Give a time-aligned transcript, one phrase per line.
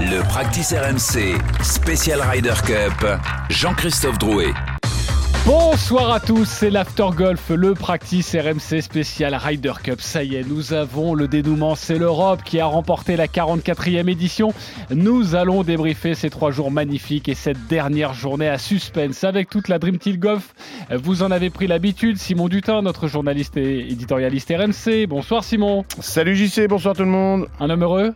[0.00, 3.04] Le Practice RMC Special Ryder Cup,
[3.50, 4.52] Jean-Christophe Drouet.
[5.44, 10.00] Bonsoir à tous, c'est l'After Golf, le practice RMC spécial Ryder Cup.
[10.00, 14.54] Ça y est, nous avons le dénouement, c'est l'Europe qui a remporté la 44e édition.
[14.90, 19.66] Nous allons débriefer ces trois jours magnifiques et cette dernière journée à suspense avec toute
[19.66, 20.54] la Dream Team Golf.
[20.92, 25.08] Vous en avez pris l'habitude, Simon Dutin, notre journaliste et éditorialiste RMC.
[25.08, 25.84] Bonsoir Simon.
[25.98, 27.48] Salut JC, bonsoir tout le monde.
[27.58, 28.14] Un homme heureux?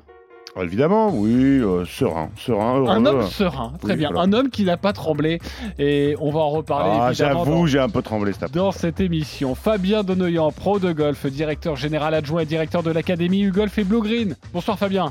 [0.60, 2.90] Évidemment, oui, euh, serein, serein, heureux.
[2.90, 4.10] Un homme serein, très Oui, bien.
[4.12, 4.24] voilà.
[4.28, 5.40] Un homme qui n'a pas tremblé.
[5.78, 8.52] Et on va en reparler Ah, j'avoue, j'ai un peu tremblé cet.
[8.52, 13.40] Dans cette émission, Fabien Donoyan, pro de golf, directeur général adjoint et directeur de l'Académie
[13.42, 14.36] U-Golf et Blue Green.
[14.52, 15.10] Bonsoir Fabien.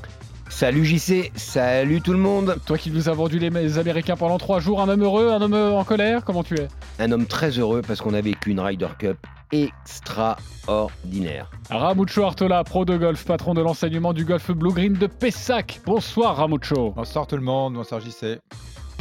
[0.51, 2.57] Salut JC, salut tout le monde.
[2.67, 5.41] Toi qui nous as vendu les, les Américains pendant trois jours, un homme heureux, un
[5.41, 6.67] homme en colère, comment tu es?
[6.99, 9.17] Un homme très heureux parce qu'on a vécu une Ryder Cup
[9.51, 11.49] extraordinaire.
[11.71, 15.81] Ramucho Artola, pro de golf, patron de l'enseignement du golf Blue Green de Pessac.
[15.85, 16.91] Bonsoir Ramucho.
[16.95, 18.39] Bonsoir tout le monde, bonsoir JC.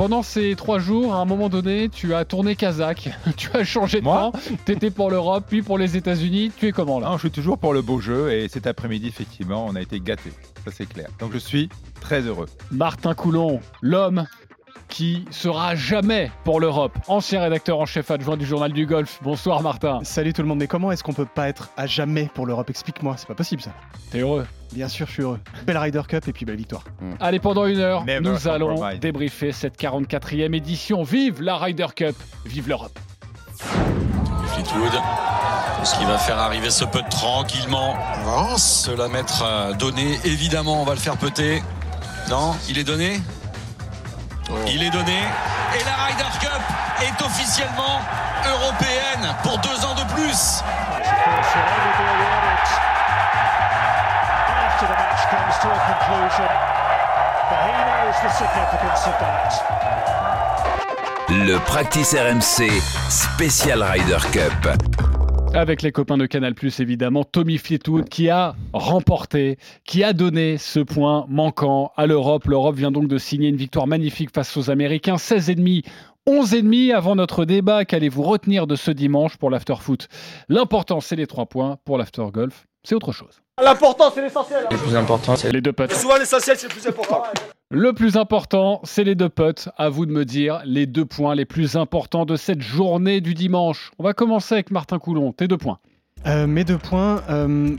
[0.00, 3.98] Pendant ces trois jours, à un moment donné, tu as tourné Kazakh, tu as changé
[3.98, 6.52] de Moi camp, t'étais pour l'Europe, puis pour les États-Unis.
[6.56, 9.08] Tu es comment là Non, je suis toujours pour le beau jeu et cet après-midi,
[9.08, 10.32] effectivement, on a été gâtés.
[10.64, 11.10] Ça, c'est clair.
[11.18, 11.68] Donc, je suis
[12.00, 12.48] très heureux.
[12.70, 14.24] Martin Coulon, l'homme
[14.90, 16.92] qui sera jamais pour l'Europe.
[17.08, 19.18] Ancien rédacteur en chef adjoint du journal du golf.
[19.22, 20.00] Bonsoir Martin.
[20.02, 22.68] Salut tout le monde, mais comment est-ce qu'on peut pas être à jamais pour l'Europe?
[22.68, 23.70] Explique-moi, c'est pas possible ça.
[24.10, 25.40] T'es heureux Bien sûr, je suis heureux.
[25.66, 26.84] Belle Ryder Cup et puis belle victoire.
[27.18, 29.00] Allez, pendant une heure, Never nous allons compromise.
[29.00, 31.02] débriefer cette 44e édition.
[31.02, 32.98] Vive la Ryder Cup, vive l'Europe.
[34.46, 34.92] Fleetwood.
[35.84, 37.94] Ce qui va faire arriver ce putt tranquillement.
[38.58, 40.18] Se la mettre euh, donné.
[40.24, 41.62] Évidemment, on va le faire putter.
[42.28, 43.20] Non, il est donné?
[44.66, 45.18] Il est donné.
[45.74, 46.62] Et la Ryder Cup
[47.02, 48.00] est officiellement
[48.48, 50.62] européenne pour deux ans de plus.
[61.28, 62.70] Le Practice RMC
[63.08, 65.09] Special Ryder Cup.
[65.52, 70.78] Avec les copains de Canal+, évidemment, Tommy Fleetwood qui a remporté, qui a donné ce
[70.80, 72.46] point manquant à l'Europe.
[72.46, 75.84] L'Europe vient donc de signer une victoire magnifique face aux Américains, 16,5
[76.28, 77.84] 11,5 avant notre débat.
[77.84, 80.08] Qu'allez-vous retenir de ce dimanche pour l'after-foot
[80.48, 81.78] L'important, c'est les trois points.
[81.84, 83.40] Pour l'after-golf, c'est autre chose.
[83.62, 84.66] L'important, c'est l'essentiel.
[84.70, 85.92] Le plus important, c'est Les deux putts.
[85.92, 87.22] Souvent, l'essentiel, c'est le plus important.
[87.70, 89.68] Le plus important, c'est les deux putts.
[89.76, 93.34] À vous de me dire les deux points les plus importants de cette journée du
[93.34, 93.92] dimanche.
[93.98, 95.32] On va commencer avec Martin Coulon.
[95.32, 95.78] Tes deux points.
[96.26, 97.76] Euh, mes deux points, euh,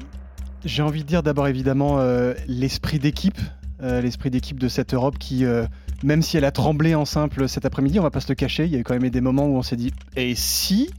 [0.65, 3.39] j'ai envie de dire d'abord évidemment euh, l'esprit d'équipe,
[3.81, 5.65] euh, l'esprit d'équipe de cette Europe qui, euh,
[6.03, 8.65] même si elle a tremblé en simple cet après-midi, on va pas se le cacher,
[8.65, 10.89] il y a eu quand même eu des moments où on s'est dit et si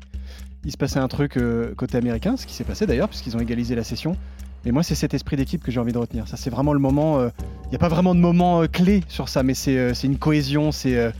[0.64, 3.40] il se passait un truc euh, côté américain, ce qui s'est passé d'ailleurs puisqu'ils ont
[3.40, 4.16] égalisé la session.
[4.64, 6.28] Mais moi, c'est cet esprit d'équipe que j'ai envie de retenir.
[6.28, 7.18] Ça, c'est vraiment le moment.
[7.18, 7.30] euh,
[7.64, 10.70] Il n'y a pas vraiment de moment euh, clé sur ça, mais c'est une cohésion,
[10.70, 11.12] c'est.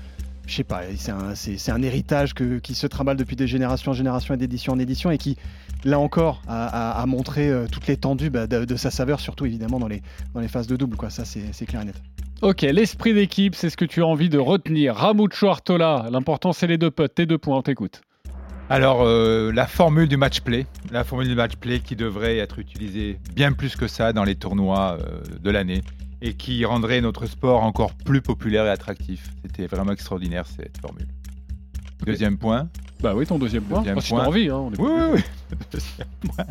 [0.47, 4.37] je sais pas, c'est un, héritage qui se trimballe depuis des générations en génération et
[4.37, 5.37] d'édition en édition et qui,
[5.83, 10.03] là encore, a, montré toute l'étendue bah, de, sa saveur, surtout évidemment dans les,
[10.47, 10.97] phases de double.
[11.11, 12.01] Ça, c'est c'est clair et net.
[12.43, 14.95] Ok, l'esprit d'équipe, c'est ce que tu as envie de retenir.
[14.95, 18.03] Ramucho Artola, l'important c'est les deux potes, tes deux points, on t'écoute.
[18.73, 22.59] Alors, euh, la formule du match play, la formule du match play qui devrait être
[22.59, 25.83] utilisée bien plus que ça dans les tournois euh, de l'année
[26.23, 29.29] et qui rendrait notre sport encore plus populaire et attractif.
[29.45, 31.07] C'était vraiment extraordinaire cette formule.
[32.07, 32.71] Deuxième point.
[33.03, 33.81] Bah oui, ton deuxième point.
[33.81, 34.27] Deuxième point.
[34.27, 35.57] envie, hein, on est Oui, oui, oui.
[35.71, 36.47] Deuxième point.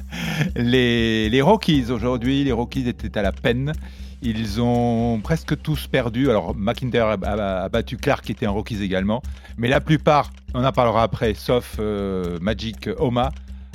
[0.57, 3.73] Les, les Rockies aujourd'hui, les Rockies étaient à la peine.
[4.21, 6.29] Ils ont presque tous perdu.
[6.29, 9.21] Alors McIntyre a, a- a battu Clark qui était un Rockies également.
[9.57, 13.31] Mais la plupart, on en parlera après, sauf euh, Magic Oma,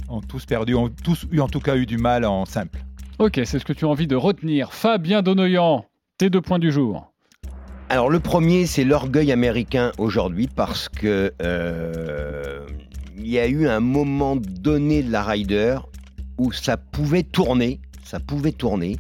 [0.09, 2.79] ont tous perdu, ont tous eu en tout cas eu du mal en simple.
[3.19, 4.73] Ok, c'est ce que tu as envie de retenir.
[4.73, 5.85] Fabien Donoyan,
[6.19, 7.13] tes deux points du jour.
[7.89, 12.67] Alors le premier, c'est l'orgueil américain aujourd'hui parce que euh,
[13.17, 15.79] il y a eu un moment donné de la Ryder
[16.39, 18.97] où ça pouvait tourner, ça pouvait tourner.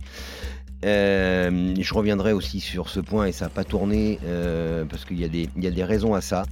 [0.85, 5.19] Euh, je reviendrai aussi sur ce point et ça n'a pas tourné euh, parce qu'il
[5.19, 6.45] y, a des- il y a des raisons à ça.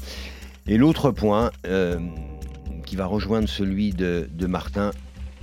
[0.66, 1.98] Et l'autre point euh,
[2.86, 4.90] qui va rejoindre celui de, de Martin,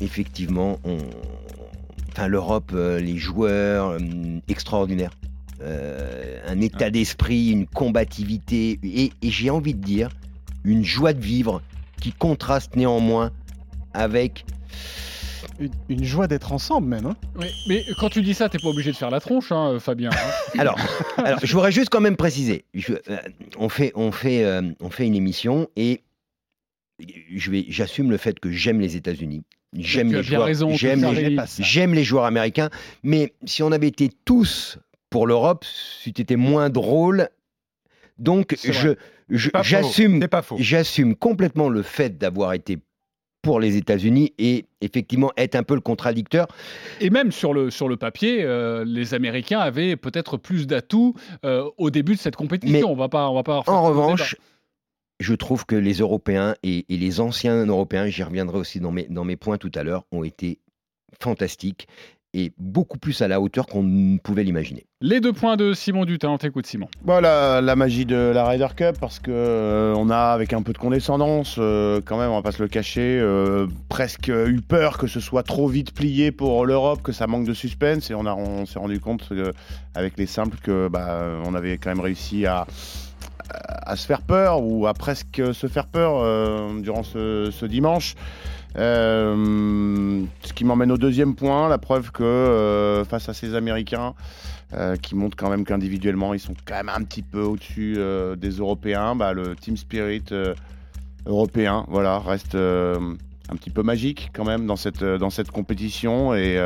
[0.02, 0.98] effectivement, on-
[2.10, 3.98] enfin, l'Europe, les joueurs
[4.48, 5.12] extraordinaires.
[5.64, 10.10] Un état d'esprit, une combativité et, et j'ai envie de dire
[10.64, 11.62] une joie de vivre
[12.02, 13.30] qui contraste néanmoins
[13.94, 14.44] avec
[15.62, 17.06] Une, une joie d'être ensemble même.
[17.06, 17.16] hein.
[17.68, 20.10] Mais quand tu dis ça, t'es pas obligé de faire la tronche, hein, Fabien.
[20.12, 20.32] hein.
[20.60, 20.78] Alors,
[21.18, 22.66] alors, je voudrais juste quand même préciser.
[22.74, 23.18] Je- euh,
[23.58, 26.02] on, fait, on, fait, euh, on fait une émission et
[27.70, 29.44] j'assume le fait que j'aime les États-Unis.
[29.74, 32.70] J'aime les joueurs, raison, j'aime les, j'aime les joueurs américains.
[33.04, 34.78] Mais si on avait été tous
[35.10, 37.30] pour l'Europe, c'eût été moins drôle.
[38.18, 38.96] Donc, je,
[39.30, 39.50] je-
[40.60, 42.80] j'assume complètement le fait d'avoir été
[43.42, 46.48] pour les États-Unis et effectivement être un peu le contradicteur.
[47.00, 51.16] Et même sur le, sur le papier, euh, les Américains avaient peut-être plus d'atouts
[51.46, 52.80] euh, au début de cette compétition.
[52.80, 54.36] Mais on va pas, on va pas En revanche,
[55.20, 59.08] je trouve que les Européens et, et les anciens Européens, j'y reviendrai aussi dans mes,
[59.10, 60.60] dans mes points tout à l'heure, ont été
[61.20, 61.88] fantastiques
[62.34, 64.86] et beaucoup plus à la hauteur qu'on ne pouvait l'imaginer.
[65.02, 66.88] Les deux points de Simon Dutin, on t'écoute Simon.
[67.04, 70.72] Voilà la magie de la Ryder Cup parce que euh, on a avec un peu
[70.74, 74.98] de condescendance euh, quand même on va pas se le cacher euh, presque eu peur
[74.98, 78.26] que ce soit trop vite plié pour l'Europe que ça manque de suspense et on
[78.26, 79.52] a on s'est rendu compte que,
[79.96, 82.66] avec les simples que bah, on avait quand même réussi à
[83.86, 88.16] à se faire peur ou à presque se faire peur euh, durant ce, ce dimanche.
[88.78, 94.14] Euh, ce qui m'emmène au deuxième point, la preuve que euh, face à ces Américains,
[94.74, 97.98] euh, qui montrent quand même qu'individuellement ils sont quand même un petit peu au-dessus
[98.38, 100.24] des Européens, bah, le team spirit
[101.26, 106.58] européen, voilà, reste un petit peu magique quand même dans cette dans cette compétition et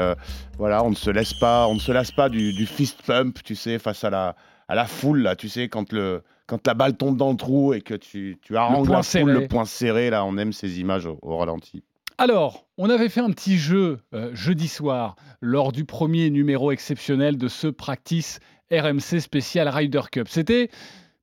[0.58, 3.40] voilà, on ne se laisse pas, on ne se lasse pas du, du fist pump,
[3.44, 4.36] tu sais, face à la
[4.68, 7.74] à la foule là, tu sais, quand le quand la balle tombe dans le trou
[7.74, 9.34] et que tu, tu poing la foule, serré.
[9.34, 11.84] le point serré, là, on aime ces images au, au ralenti.
[12.18, 17.38] Alors, on avait fait un petit jeu euh, jeudi soir lors du premier numéro exceptionnel
[17.38, 18.40] de ce practice
[18.72, 20.30] RMC spécial Ryder Cup.
[20.30, 20.70] C'était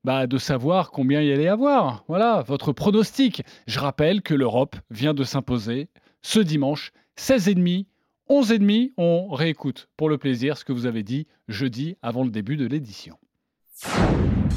[0.03, 2.03] bah, de savoir combien il y allait avoir.
[2.07, 3.41] Voilà, votre pronostic.
[3.65, 5.89] Je rappelle que l'Europe vient de s'imposer
[6.21, 7.85] ce dimanche 16,5.
[8.29, 12.55] 11,5, on réécoute pour le plaisir ce que vous avez dit jeudi avant le début
[12.55, 13.17] de l'édition.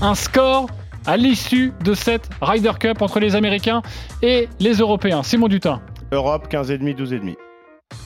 [0.03, 0.69] Un score
[1.07, 3.81] à l'issue de cette Ryder Cup entre les Américains
[4.23, 5.23] et les Européens.
[5.23, 5.81] Simon Dutin.
[6.13, 7.37] Europe, 15,5, 12,5.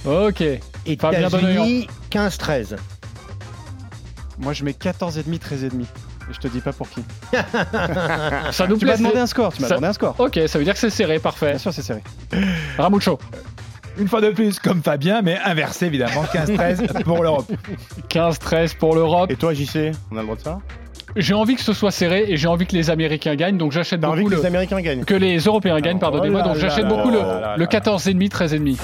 [0.07, 0.43] Ok.
[0.87, 2.77] États-Unis, 15-13.
[4.39, 5.83] Moi, je mets 14,5, 13,5.
[5.83, 7.03] Et je te dis pas pour qui.
[8.53, 8.99] Ça nous Tu m'as plaît.
[8.99, 9.53] demandé un score.
[9.53, 10.15] Tu m'as ça- demandé un score.
[10.19, 11.51] Ok, ça veut dire que c'est serré, parfait.
[11.51, 12.03] Bien sûr, c'est serré.
[12.79, 13.19] Ramucho,
[13.99, 17.51] Une fois de plus, comme Fabien, mais inversé évidemment, 15-13 pour l'Europe.
[18.09, 19.31] 15-13 pour l'Europe.
[19.31, 20.59] Et toi, JC, on a le droit de ça?
[21.17, 24.05] J'ai envie que ce soit serré et j'ai envie que les Américains gagnent, donc j'achète
[24.05, 24.41] envie beaucoup que le...
[24.43, 27.19] les Américains gagnent que les Européens gagnent, Oh pardonnez-moi, là donc j'achète beaucoup là le,
[27.19, 27.69] là là le là.
[27.69, 28.79] 14,5, 13,5.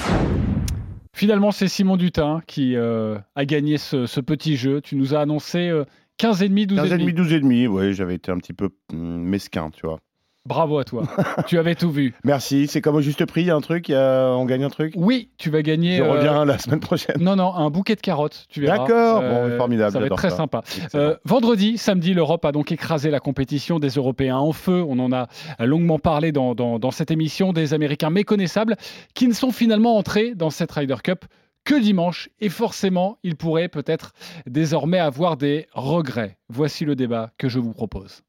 [1.13, 4.81] Finalement, c'est Simon Dutin qui euh, a gagné ce, ce petit jeu.
[4.81, 5.83] Tu nous as annoncé euh,
[6.19, 7.13] 15,5, 15,5, 12,5.
[7.15, 9.99] 12,5, oui, j'avais été un petit peu hum, mesquin, tu vois.
[10.47, 11.03] Bravo à toi.
[11.45, 12.13] tu avais tout vu.
[12.23, 14.45] Merci, c'est comme au juste prix, il y a un truc, il y a- on
[14.45, 15.97] gagne un truc Oui, tu vas gagner.
[15.97, 17.17] Je euh, reviens la semaine prochaine.
[17.19, 18.77] Non, non, un bouquet de carottes, tu verras.
[18.79, 20.37] D'accord, bon, formidable, Ça va être très ça.
[20.37, 20.61] sympa.
[20.95, 24.83] Euh, vendredi, samedi, l'Europe a donc écrasé la compétition des Européens en feu.
[24.87, 25.27] On en a
[25.59, 28.75] longuement parlé dans, dans- dans cette émission des Américains méconnaissables
[29.13, 31.25] qui ne sont finalement entrés dans cette Ryder Cup
[31.65, 32.29] que dimanche.
[32.39, 34.13] Et forcément, ils pourraient peut-être
[34.45, 36.37] désormais avoir des regrets.
[36.49, 38.21] Voici le débat que je vous propose.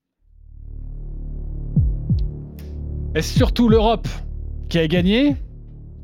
[3.14, 4.06] Est-ce surtout l'Europe
[4.68, 5.36] qui a gagné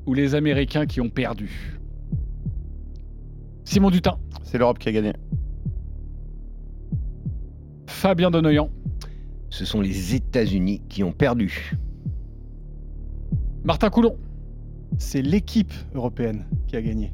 [0.06, 1.78] ou les Américains qui ont perdu?
[3.64, 5.12] Simon Dutin, C'est l'Europe qui a gagné.
[7.86, 8.70] Fabien Donoyan,
[9.50, 11.76] Ce sont les États-Unis qui ont perdu.
[13.64, 14.16] Martin Coulon.
[14.96, 17.12] C'est l'équipe européenne qui a gagné.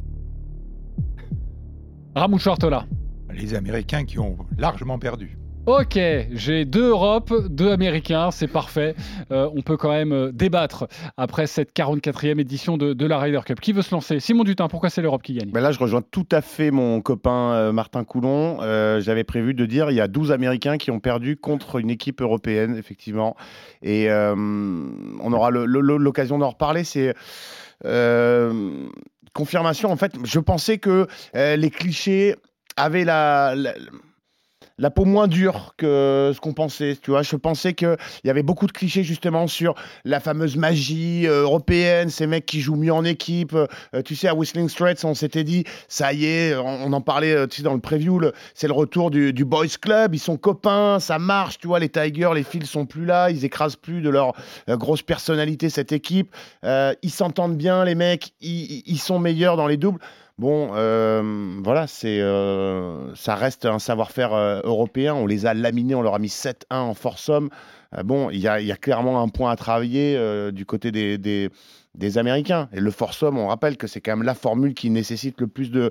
[2.15, 2.87] Ramouche Ortola.
[3.33, 5.40] Les Américains qui ont largement perdu.
[5.67, 5.99] Ok,
[6.33, 8.95] j'ai deux Europes, deux Américains, c'est parfait.
[9.31, 10.87] Euh, on peut quand même euh, débattre
[11.19, 13.61] après cette 44e édition de, la Ryder Cup.
[13.61, 14.21] Qui veut se lancer?
[14.21, 15.51] Simon Dutin, pourquoi c'est l'Europe qui gagne?
[15.51, 18.59] Ben là, je rejoins tout à fait mon copain euh, Martin Coulon.
[19.01, 22.23] J'avais prévu de dire il y a 12 Américains qui ont perdu contre une équipe
[22.23, 23.37] européenne, effectivement.
[23.83, 26.85] Et on aura l'occasion d'en reparler.
[26.85, 27.15] C'est.
[29.35, 32.35] confirmation, en fait, je pensais que les clichés
[32.77, 33.75] avaient la, la,
[34.81, 36.97] la peau moins dure que ce qu'on pensait.
[37.01, 39.75] Tu vois, je pensais qu'il y avait beaucoup de clichés justement sur
[40.07, 43.55] la fameuse magie euh, européenne, ces mecs qui jouent mieux en équipe.
[43.55, 47.35] Euh, tu sais, à Whistling Straits, on s'était dit, ça y est, on, en parlait
[47.35, 48.21] euh, tu sais, dans le preview,
[48.55, 52.31] c'est le retour du, Boys Club, ils sont copains, ça marche, tu vois, les Tigers,
[52.35, 54.33] les Phils sont plus là, ils écrasent plus de leur
[54.69, 56.35] grosse personnalité, cette équipe.
[56.63, 60.01] Ils s'entendent bien, les mecs, ils- ils sont meilleurs dans les doubles.
[60.41, 65.13] Bon, euh, voilà, c'est, euh, ça reste un savoir-faire euh, européen.
[65.13, 67.31] On les a laminés, on leur a mis 7-1 en force
[68.05, 70.19] bon, il y a, clairement un point à travailler
[70.53, 71.51] du côté des,
[72.17, 72.71] Américains.
[72.73, 75.71] Et le homme, on rappelle que c'est quand même la formule qui nécessite le plus
[75.71, 75.91] de,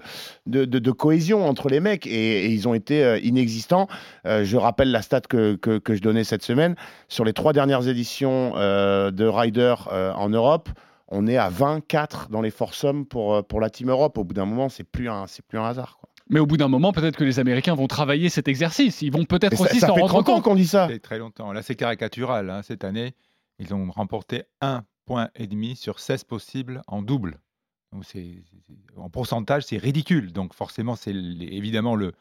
[0.92, 2.08] cohésion entre les mecs.
[2.08, 3.88] Et, ils ont été inexistants.
[4.26, 6.76] Je rappelle la stat que, je donnais cette semaine.
[7.08, 10.70] Sur les trois dernières éditions de Ryder en Europe,
[11.10, 14.18] on est à 24 dans les force hommes pour, euh, pour la Team Europe.
[14.18, 15.98] Au bout d'un moment, c'est plus un, c'est plus un hasard.
[16.00, 16.10] quoi.
[16.30, 19.02] Mais au bout d'un moment, peut-être que les Américains vont travailler cet exercice.
[19.02, 20.44] Ils vont peut-être aussi ça s'en fait rendre 30 ans compte.
[20.44, 20.88] qu'on dit ça.
[20.90, 21.52] C'est très longtemps.
[21.52, 22.50] Là, c'est caricatural.
[22.52, 22.62] hein.
[22.62, 23.14] Cette année,
[23.58, 27.40] ils ont remporté un point et demi sur 16 possibles en double.
[27.92, 30.32] Donc, c'est- c'est- c'est- en pourcentage, c'est ridicule.
[30.32, 32.14] Donc, forcément, c'est évidemment le,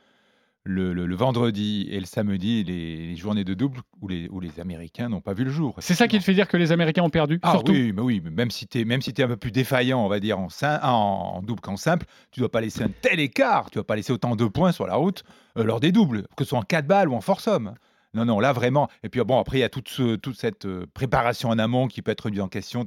[0.65, 4.39] le, le- le vendredi et le samedi, les, les journées de double où les, où
[4.41, 5.75] les Américains n'ont pas vu le jour.
[5.79, 7.73] C'est ça qui te fait dire que les Américains ont perdu, Ah surtout.
[7.73, 10.09] oui, mais oui, même si tu es, même si es un peu plus défaillant, on
[10.09, 13.71] va dire, en, en, en double qu'en simple, tu dois pas laisser un tel écart,
[13.71, 15.23] tu dois pas laisser autant de points sur la route
[15.57, 17.75] euh, lors des doubles, que ce soit en 4 balles ou en force-homme.
[18.19, 18.89] Non, non, là vraiment.
[19.03, 21.87] Et puis bon, après, il y a toute, ce- toute cette euh, préparation en amont
[21.87, 22.85] qui peut être remise en question,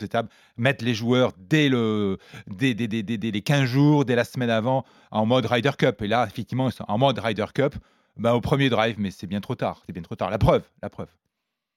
[0.57, 4.23] mettre les joueurs dès, le, dès, dès- dès- dès- dès les 15 jours, dès la
[4.25, 6.01] semaine avant, en mode Ryder Cup.
[6.01, 7.75] Et là, effectivement, ils sont en mode Ryder Cup,
[8.17, 9.81] bah, au premier drive, mais c'est bien trop tard.
[9.85, 10.29] C'est bien trop tard.
[10.29, 11.07] La preuve, la preuve.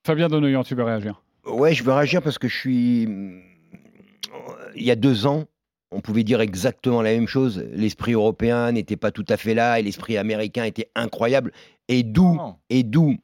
[0.06, 1.22] Fabien Donoyan, tu veux réagir?
[1.46, 3.02] Ouais, je veux réagir parce que je suis.
[4.76, 5.44] Il y a deux ans,
[5.92, 7.64] on pouvait dire exactement la même chose.
[7.72, 11.52] L'esprit européen n'était pas tout à fait là et l'esprit américain était incroyable.
[11.88, 12.34] Et d'où,
[12.70, 13.16] et d'où,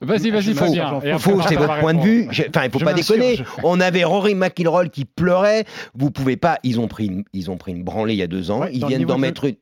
[0.00, 2.28] Vas-y, vas-y, faux, on c'est votre point de vue.
[2.28, 3.38] Enfin, il faut Je pas déconner.
[3.62, 5.64] On avait Rory McIlroy qui pleurait.
[5.94, 6.58] Vous pouvez pas.
[6.62, 8.60] Ils ont pris, une, ils ont pris une branlée il y a deux ans.
[8.60, 9.28] Ouais, ils dans le viennent niveau d'en de jeu.
[9.28, 9.54] mettre une.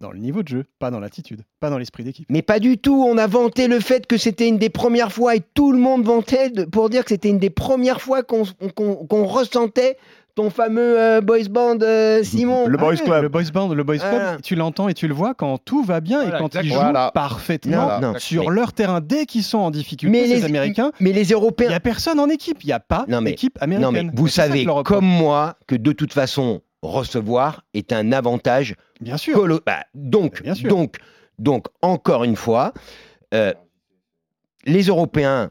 [0.00, 2.26] Dans le niveau de jeu, pas dans l'attitude, pas dans l'esprit d'équipe.
[2.28, 3.06] Mais pas du tout.
[3.08, 6.04] On a vanté le fait que c'était une des premières fois et tout le monde
[6.04, 8.44] vantait de- pour dire que c'était une des premières fois qu'on
[9.24, 9.96] ressentait
[10.34, 12.66] ton fameux euh, boys band, euh, Simon.
[12.66, 13.22] Le Boys Ouais, Club.
[13.22, 14.18] Le boys band, le boys Voilà.
[14.30, 16.68] club, tu l'entends et tu le vois quand tout va bien Voilà, et quand ils
[16.68, 16.74] jouent.
[16.74, 17.10] Voilà.
[17.14, 19.00] parfaitement sur mais- leur terrain.
[19.00, 21.70] Dès qu'ils sont en difficulté, Mais les- Américains, Mais les il n'y Européens.
[21.72, 22.64] a personne en équipe.
[22.64, 24.10] Il n'y a pas Non, mais- d'équipe Non, américaine.
[24.12, 29.36] mais vous savez comme moi que de toute façon, recevoir est un avantage Bien sûr.
[29.36, 30.68] colo- bah, donc, Bien sûr.
[30.68, 30.96] donc,
[31.38, 32.72] donc, encore une fois,
[33.32, 33.52] euh,
[34.66, 35.50] les Européens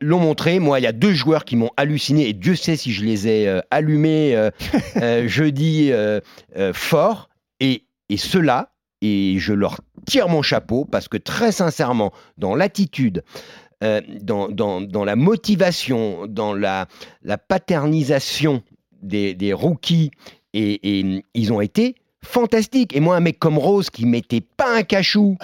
[0.00, 0.58] l'ont montré.
[0.58, 3.28] Moi, il y a deux joueurs qui m'ont halluciné et Dieu sait si je les
[3.28, 4.50] ai euh, allumés euh,
[4.96, 6.20] euh, jeudi euh,
[6.72, 7.28] fort.
[7.60, 13.22] Et, et ceux-là, et je leur tire mon chapeau parce que très sincèrement, dans l'attitude,
[13.82, 16.86] dans, dans- dans la motivation, dans la,
[17.22, 18.62] la paternisation
[19.02, 20.10] des, des rookies,
[20.52, 22.94] et, et ils ont été fantastiques.
[22.94, 25.38] Et moi, un mec comme Rose qui mettait pas un cachou,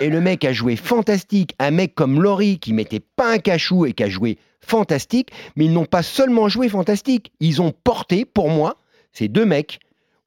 [0.00, 1.54] et le mec a joué fantastique.
[1.58, 5.66] Un mec comme Laurie qui mettait pas un cachou et qui a joué fantastique, mais
[5.66, 8.76] ils n'ont pas seulement joué fantastique, ils ont porté, pour moi,
[9.12, 9.80] ces deux mecs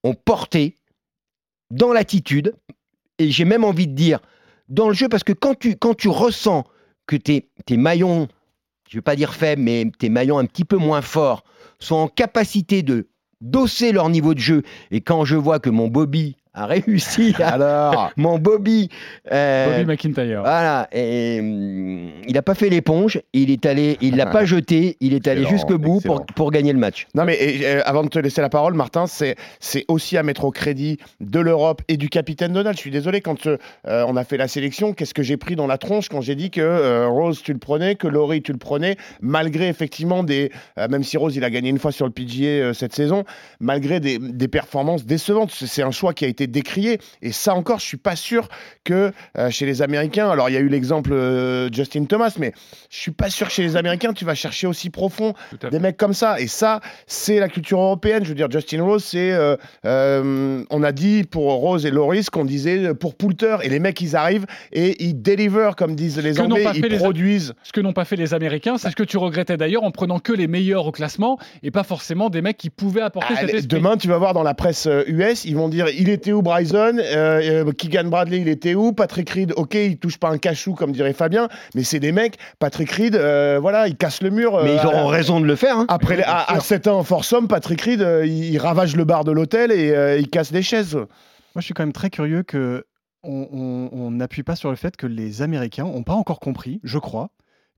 [0.03, 0.75] ont porté
[1.71, 2.55] dans l'attitude,
[3.19, 4.19] et j'ai même envie de dire
[4.69, 6.63] dans le jeu, parce que quand tu, ressens
[7.07, 8.27] que tes, tes maillons,
[8.89, 11.43] je ne vais pas dire faibles, mais tes maillons un petit peu moins forts,
[11.79, 13.07] sont en capacité de
[13.41, 17.49] d'osser leur niveau de jeu, et quand je vois que mon Bobby a réussi à...
[17.55, 18.89] Alors, Mon Bobby...
[19.31, 20.41] euh, Bobby McIntyre.
[20.41, 24.97] voilà, et, hum, il n'a pas fait l'éponge, il est allé, il l'a pas jeté,
[24.99, 27.07] il est allé jusqu'au bout pour, pour gagner le match.
[27.15, 30.23] Non, mais et, euh, avant de te laisser la parole, Martin, c'est c'est aussi à
[30.23, 32.75] mettre au crédit de l'Europe et du capitaine Donald.
[32.75, 35.67] Je suis désolé, quand euh, on a fait la sélection, qu'est-ce que j'ai pris dans
[35.67, 38.57] la tronche quand j'ai dit que euh, Rose, tu le prenais, que Laurie, tu le
[38.57, 40.51] prenais, malgré effectivement des.
[40.77, 43.23] euh, même si Rose, il a gagné une fois sur le PGA euh, cette saison,
[43.59, 45.51] malgré des, des performances décevantes.
[45.51, 46.99] C'est un choix qui a été décrié.
[47.21, 48.47] Et ça encore, je suis pas sûr
[48.83, 50.29] que euh, chez les Américains.
[50.29, 52.53] Alors, il y a eu l'exemple euh, Justin Thomas, mais
[52.89, 55.33] je suis pas sûr que chez les Américains, tu vas chercher aussi profond
[55.71, 56.39] des mecs comme ça.
[56.39, 58.23] Et ça, c'est la culture européenne.
[58.23, 59.31] Je veux dire, Justin Rose, c'est.
[59.85, 63.57] euh, on a dit pour Rose et Loris qu'on disait pour Poulter.
[63.63, 66.65] Et les mecs, ils arrivent et ils deliver, comme disent les Anglais.
[66.75, 67.53] Ils les- produisent.
[67.63, 70.19] Ce que n'ont pas fait les Américains, c'est ce que tu regrettais d'ailleurs en prenant
[70.19, 73.97] que les meilleurs au classement et pas forcément des mecs qui pouvaient apporter Ah, demain,
[73.97, 76.97] tu vas voir dans la presse US, ils vont dire il était où Bryson?
[76.99, 78.91] Euh, euh, Keegan Bradley, il était où?
[78.93, 82.37] Patrick Reed, ok, il touche pas un cachou comme dirait Fabien, mais c'est des mecs.
[82.59, 84.59] Patrick Reed, euh, voilà, il casse le mur.
[84.63, 85.77] Mais euh, ils auront à- raison de le faire.
[85.77, 85.85] hein.
[85.89, 87.03] Après, les- à, à 7 ans en
[87.47, 90.61] Patrick Reed, euh, il, il ravage le bar de l'hôtel et euh, il casse des
[90.63, 90.95] chaises.
[90.95, 91.05] Moi,
[91.57, 92.85] je suis quand même très curieux que
[93.25, 97.29] on n'appuie pas sur le fait que les Américains n'ont pas encore compris, je crois,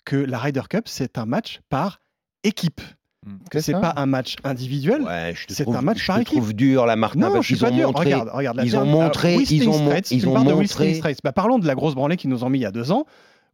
[0.03, 1.99] que la Ryder Cup, c'est un match par
[2.43, 2.81] équipe.
[3.51, 5.01] C'est C'est pas un match individuel.
[5.01, 6.33] Ouais, je C'est un match je par équipe.
[6.37, 7.87] trouve dur là, Martin, Non, parce je suis qu'ils ont dur.
[7.87, 8.05] montré.
[8.13, 8.57] Regarde, regarde.
[8.57, 11.01] la ils ont montré- ils ont Straits, ils ont montré-.
[11.23, 13.05] Bah, parlons de la grosse branlée qu'ils nous ont mis il y a deux ans.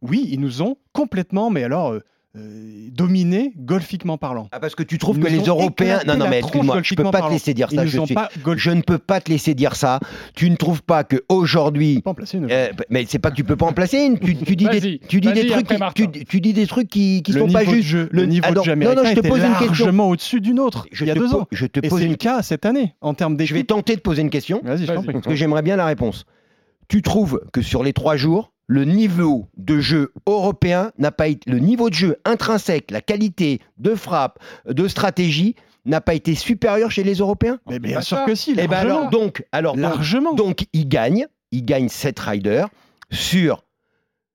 [0.02, 2.02] Oui, ils nous ont complètement, mais alors, euh,
[2.34, 4.48] euh, dominés golfiquement parlant.
[4.52, 6.00] Ah, parce que tu trouves Ils que les Européens.
[6.06, 7.86] Non, non, mais excuse-moi, je peux pas te laisser dire Ils ça.
[7.86, 10.00] Je, suis- pas je ne peux pas te laisser dire ça.
[10.34, 12.00] Tu ne trouves pas que aujourd'hui.
[12.00, 12.48] pas en placer une.
[12.50, 14.18] Euh, mais c'est pas que tu peux pas en placer une.
[14.18, 15.76] Tu, tu dis des, tu dis des trucs, qui,
[16.10, 17.82] tu, tu dis des trucs qui, qui le sont pas justes.
[17.88, 19.66] jeu, le niveau Alors, de jeu non, américain non, je te pose une question.
[19.66, 21.46] largement au-dessus du nôtre Je il y a te deux ans.
[21.52, 24.30] Je te pose une cas cette année en termes Je vais tenter de poser une
[24.30, 24.60] question.
[24.64, 26.24] Vas-y, je parce que j'aimerais bien la réponse.
[26.88, 31.50] Tu trouves que sur les trois jours, le niveau de jeu européen n'a pas été.
[31.50, 36.90] Le niveau de jeu intrinsèque, la qualité de frappe, de stratégie, n'a pas été supérieur
[36.90, 37.58] chez les Européens?
[37.68, 38.24] Mais bien sûr ça.
[38.24, 38.98] que si, Eh ben largement.
[38.98, 40.32] alors, donc, alors donc, largement.
[40.34, 42.64] donc, ils gagnent, ils gagnent cette rider
[43.10, 43.64] sur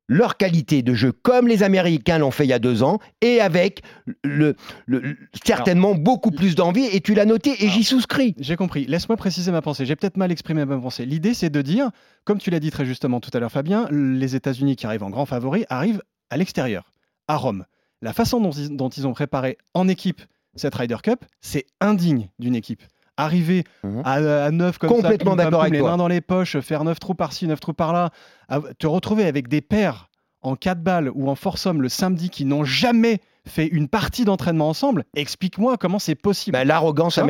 [0.07, 3.41] leur qualité de jeu, comme les Américains l'ont fait il y a deux ans, et
[3.41, 3.81] avec
[4.23, 6.85] le, le- le- certainement beaucoup plus d'envie.
[6.85, 8.33] Et tu l'as noté, et j'y souscris.
[8.39, 8.85] J'ai compris.
[8.85, 9.85] Laisse-moi préciser ma pensée.
[9.85, 11.05] J'ai peut-être mal exprimé ma pensée.
[11.05, 11.91] L'idée, c'est de dire,
[12.23, 15.09] comme tu l'as dit très justement tout à l'heure, Fabien, les États-Unis qui arrivent en
[15.09, 16.91] grand favori arrivent à l'extérieur,
[17.27, 17.65] à Rome.
[18.01, 20.21] La façon dont ils, dont ils ont préparé en équipe
[20.55, 22.83] cette Ryder Cup, c'est indigne d'une équipe.
[23.17, 24.01] Arriver Mhm.
[24.05, 25.91] à, à 9 comme Complètement ça, d'accord les toi.
[25.91, 28.11] mains dans les poches, faire 9 trous par-ci, 9 trous par-là,
[28.47, 30.09] à- te retrouver avec des paires
[30.43, 34.69] en 4 balles ou en foursome le samedi qui n'ont jamais fait une partie d'entraînement
[34.69, 36.53] ensemble, explique-moi comment c'est possible.
[36.53, 37.23] Ben, L'arrogance Hein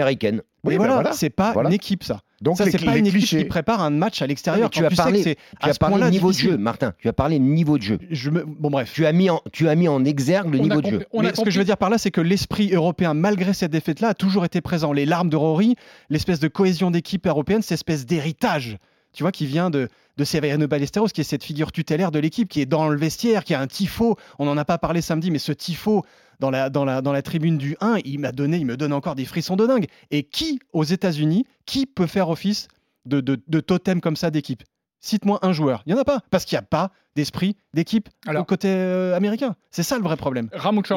[0.63, 1.11] Mais Oui, bah voilà, voilà.
[1.13, 1.69] c'est pas Voilà.
[1.69, 2.21] une équipe ça.
[2.41, 3.37] Donc ça c'est pas une équipe clichés.
[3.39, 4.69] qui prépare un match à l'extérieur.
[4.69, 6.93] tu as parlé- Tu à as parlé niveau de jeu, Martin.
[6.99, 7.99] Tu as parlé de niveau de jeu.
[8.11, 8.91] Je me- Bon bref.
[8.93, 11.05] Tu as mis en, tu as mis en exergue le On a niveau de jeu.
[11.13, 13.53] on a Mais ce que je veux dire par là, c'est que l'esprit européen, malgré
[13.53, 14.93] cette défaite-là, a toujours été présent.
[14.93, 15.75] Les larmes de Rory,
[16.09, 18.77] l'espèce de cohésion d'équipe européenne, cette espèce d'héritage,
[19.13, 22.49] tu vois, qui vient de, de Severiano Ballesteros, qui est cette figure tutélaire de l'équipe,
[22.49, 24.15] qui est dans le vestiaire, qui a un tifo.
[24.37, 26.03] On n'en a pas parlé samedi, mais ce tifo
[26.39, 28.93] dans la, dans la, dans la tribune du 1, il m'a donné, il me donne
[28.93, 29.87] encore des frissons de dingue.
[30.11, 32.67] Et qui, aux États-Unis, qui peut faire office
[33.05, 34.63] de, de, de totem comme ça d'équipe?
[34.99, 35.83] Cite-moi un joueur.
[35.85, 38.67] Il n'y en a pas, parce qu'il n'y a pas d'esprit d'équipe Alors- au côté
[38.69, 39.55] euh, américain.
[39.71, 40.49] C'est ça le vrai problème.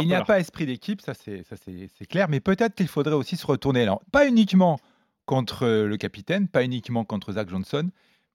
[0.02, 2.88] Il n'y a pas esprit d'équipe, ça c'est ça, c'est- c'est clair, mais peut-être qu'il
[2.88, 3.82] faudrait aussi se retourner.
[3.82, 4.78] Alors, pas uniquement
[5.26, 7.88] contre euh, le capitaine, pas uniquement contre Zach Johnson,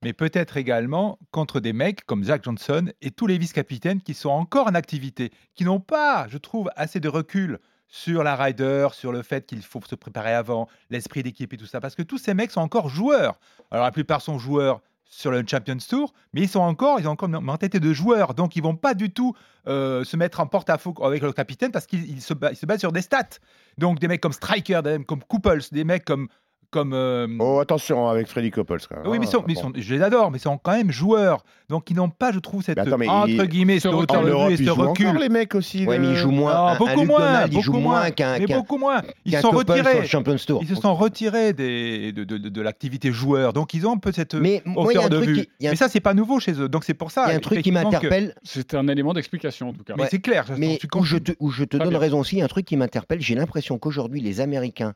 [0.06, 4.30] mais peut-être également contre des mecs comme Zach Johnson et tous les vice-capitaines qui sont
[4.30, 7.58] encore en activité, qui n'ont pas, je trouve, assez de recul
[7.88, 11.66] sur la rider, sur le fait qu'il faut se préparer avant, l'esprit d'équipe et tout
[11.66, 13.40] ça, parce que tous ces mecs sont encore joueurs.
[13.72, 17.12] Alors la plupart sont joueurs sur le Champions Tour, mais ils sont encore, ils ont
[17.12, 19.34] encore une de joueurs, donc ils vont pas du tout
[19.68, 22.92] euh, se mettre en porte-à-faux avec le capitaine parce qu'ils ils se, se basent sur
[22.92, 23.40] des stats.
[23.80, 26.28] Donc des mecs comme Striker, des mecs comme Couples, des mecs comme
[26.72, 28.78] comme euh, Oh, attention avec Freddy Couples.
[28.90, 29.44] Quand même, oui, mais, ils sont- hein.
[29.48, 29.62] mais ils Bon.
[29.62, 31.44] sont- je les adore, mais ils sont quand même joueurs.
[31.70, 33.92] Donc ils n'ont pas, je trouve, cette Mais attends, mais entre il- guillemets, ce En
[34.02, 34.06] de
[34.50, 35.08] et ils ce jouent recul.
[35.08, 35.86] encore les mecs aussi.
[35.86, 36.74] Ouais, le- mais ils jouent moins.
[36.74, 39.02] Non, beaucoup moins, Donald, il beaucoup joue moins qu'un mais beaucoup moins.
[39.26, 40.06] Ils sont retirés.
[40.46, 40.60] Tour.
[40.62, 43.98] Ils se sont retirés des, de, de- de- de l'activité joueur, donc ils ont un
[43.98, 45.34] peu cette Mais il y a hauteur de vue.
[45.42, 47.12] qui- il y a un- Mais ça, c'est pas nouveau chez eux, donc c'est pour
[47.12, 47.26] ça.
[47.28, 49.94] il y a un truc qui que- m'interpelle, C'est un élément d'explication en tout cas.
[49.98, 50.08] Mais Ouais.
[50.12, 50.46] c'est clair.
[50.58, 53.36] mais où je te, où je te donne raison aussi, un truc qui m'interpelle, j'ai
[53.36, 54.94] l'impression qu'aujourd'hui, les Américains,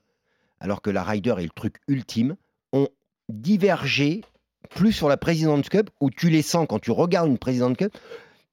[0.59, 2.35] alors que la Ryder est le truc ultime,
[2.73, 2.87] ont
[3.29, 4.21] divergé
[4.75, 7.93] plus sur la President's Cup, où tu les sens, quand tu regardes une President's Cup,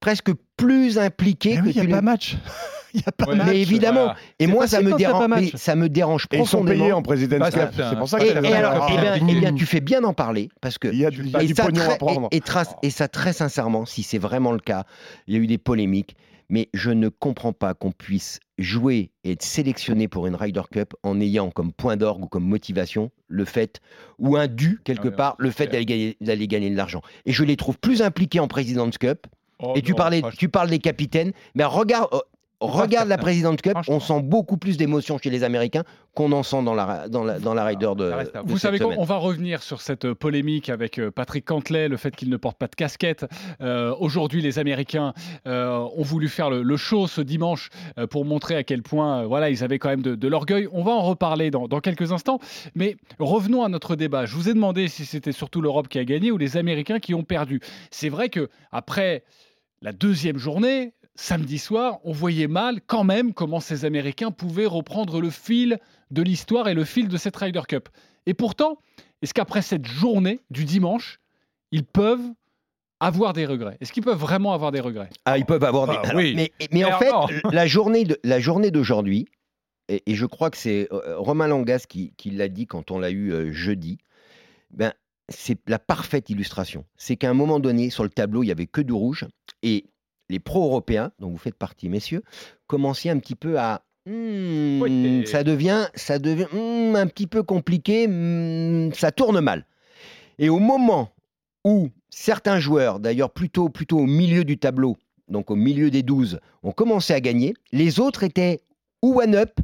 [0.01, 2.37] presque plus impliqués Mais que oui, il tu n'y a les- pas match.
[2.95, 3.49] Il n'y a pas Ouais, match.
[3.49, 4.17] Mais évidemment, voilà.
[4.39, 5.41] et moi ça me, y dérange, match.
[5.53, 6.81] mais ça me dérange Et ils sont profondément.
[6.85, 7.83] payés en President's Bah, Cup.
[7.91, 10.49] c'est pour ça Et, que et alors, eh bien, bien, tu fais bien d'en parler,
[10.63, 12.29] parce que il y a du, y a et du ça, pognon très, à prendre.
[12.31, 12.43] et- et
[12.87, 14.85] et ça, très sincèrement, si c'est vraiment le cas,
[15.27, 16.17] il y a eu des polémiques,
[16.49, 20.95] mais je ne comprends pas qu'on puisse jouer et être sélectionné pour une Ryder Cup
[21.03, 23.81] en ayant comme point d'orgue ou comme motivation le fait,
[24.19, 27.03] ou un dû quelque Ah part, le fait d'aller gagner, d'aller gagner de l'argent.
[27.25, 29.27] Et je les trouve plus impliqués en President's Cup.
[29.59, 32.09] Oh et tu, parlais, tu parles des capitaines, mais regarde.
[32.61, 33.19] Regarde la.
[33.19, 35.83] President's Cup, on sent beaucoup plus d'émotion chez les Américains
[36.15, 38.13] qu'on en sent dans la, dans la, dans la Ryder de,
[38.45, 38.95] Vous cette savez quoi.
[38.97, 42.57] On va revenir sur cette polémique avec euh, Patrick Cantley, le fait qu'il ne porte
[42.57, 43.27] pas de casquette.
[43.61, 45.13] Euh, Aujourd'hui, les Américains
[45.47, 49.23] euh, ont voulu faire le, le show ce dimanche euh, pour montrer à quel point
[49.23, 50.69] euh, voilà, ils avaient quand même de, de l'orgueil.
[50.73, 52.39] On va en reparler dans, dans quelques instants.
[52.75, 54.25] Mais revenons à notre débat.
[54.25, 57.13] Je vous ai demandé si c'était surtout l'Europe qui a gagné ou les Américains qui
[57.13, 57.61] ont perdu.
[57.91, 59.25] C'est vrai que après
[59.83, 65.21] la deuxième journée, samedi soir, on voyait mal quand même comment ces Américains pouvaient reprendre
[65.21, 65.79] le fil
[66.11, 67.89] de l'histoire et le fil de cette Ryder Cup.
[68.27, 68.79] Et pourtant,
[69.23, 71.21] est-ce qu'après cette journée du dimanche,
[71.73, 72.29] ils peuvent
[73.01, 73.77] avoir des regrets?
[73.81, 75.11] Est-ce qu'ils peuvent vraiment avoir des regrets?
[75.25, 75.95] Ah, ils peuvent avoir des.
[75.97, 76.35] Ah, Alors, oui.
[76.37, 77.13] Mais, mais en fait,
[77.51, 79.27] la journée de la journée d'aujourd'hui,
[79.89, 82.99] et, et je crois que c'est euh, Romain Langas qui, qui l'a dit quand on
[82.99, 83.99] l'a eu euh, jeudi.
[84.71, 84.93] Ben,
[85.29, 86.85] c'est la parfaite illustration.
[86.97, 89.27] C'est qu'à un moment donné, sur le tableau, il y avait que du rouge
[89.63, 89.87] et
[90.29, 92.23] les pro-européens, dont vous faites partie, messieurs,
[92.67, 95.25] commençaient un petit peu à Hmm, Oui.
[95.27, 99.67] ça devient, ça devient hmm, un petit peu compliqué, hmm, ça tourne mal.
[100.39, 101.11] Et au moment
[101.65, 104.97] où certains joueurs, d'ailleurs plutôt, plutôt au milieu du tableau,
[105.29, 108.61] donc au milieu des 12, ont commencé à gagner, les autres étaient
[109.03, 109.59] ou one up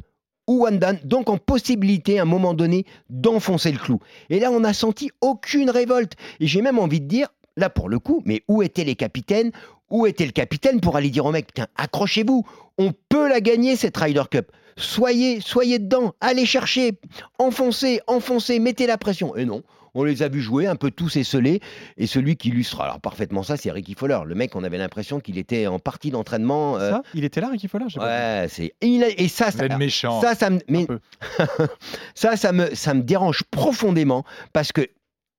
[0.47, 3.99] ou one down, donc en possibilité à un moment donné d'enfoncer le clou.
[4.29, 6.13] Et là, on n'a senti aucune révolte.
[6.41, 9.51] Et j'ai même envie de dire, là pour le coup, mais où étaient les capitaines
[9.93, 12.45] Où était le capitaine pour aller dire au mec, tiens, accrochez-vous,
[12.79, 14.51] on peut la gagner cette Ryder Cup.
[14.75, 16.93] Soyez, soyez dedans, allez chercher,
[17.37, 19.35] enfoncez, enfoncez, mettez la pression.
[19.35, 19.61] Et non,
[19.93, 21.59] On les a vus jouer un peu tous esselés.
[21.97, 24.17] Et celui qui illustre alors parfaitement ça, c'est Ricky Fowler.
[24.25, 26.77] Le mec, on avait l'impression qu'il était en partie d'entraînement.
[26.79, 27.85] euh, Ça, il était là, Ricky Fowler?
[27.97, 30.19] Ouais, c'est et, ça, ça, méchant.
[30.21, 30.99] ça, ça me, mais- peu.
[32.15, 34.81] ça, ça me, ça me dérange profondément parce que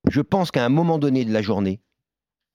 [0.08, 1.80] je pense qu'à un moment donné de la journée,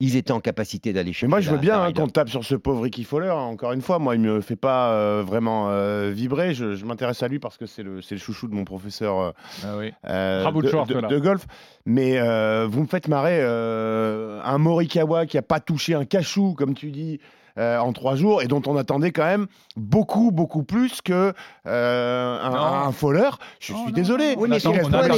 [0.00, 1.26] ils étaient en capacité d'aller chercher.
[1.26, 3.28] Mais moi, je la- veux bien hein, qu'on tape sur ce pauvre Ricky Fowler.
[3.28, 3.34] hein.
[3.34, 6.54] Encore une fois, moi, il me fait pas euh, vraiment euh, vibrer.
[6.54, 9.30] Je, je m'intéresse à lui parce que c'est le, chouchou de mon professeur euh,
[9.64, 9.92] Ah oui.
[10.08, 11.08] euh, de de, short, de- là.
[11.08, 11.46] de golf.
[11.86, 13.38] Mais euh, vous me faites marrer.
[13.40, 17.20] euh, un Morikawa qui a pas touché un cachou, comme tu dis.
[17.58, 21.32] Euh, en trois jours et dont on attendait quand même beaucoup beaucoup plus que
[21.66, 22.52] euh, un.
[23.58, 24.34] Je suis désolé.
[24.36, 25.16] Oui, mais son point n'était-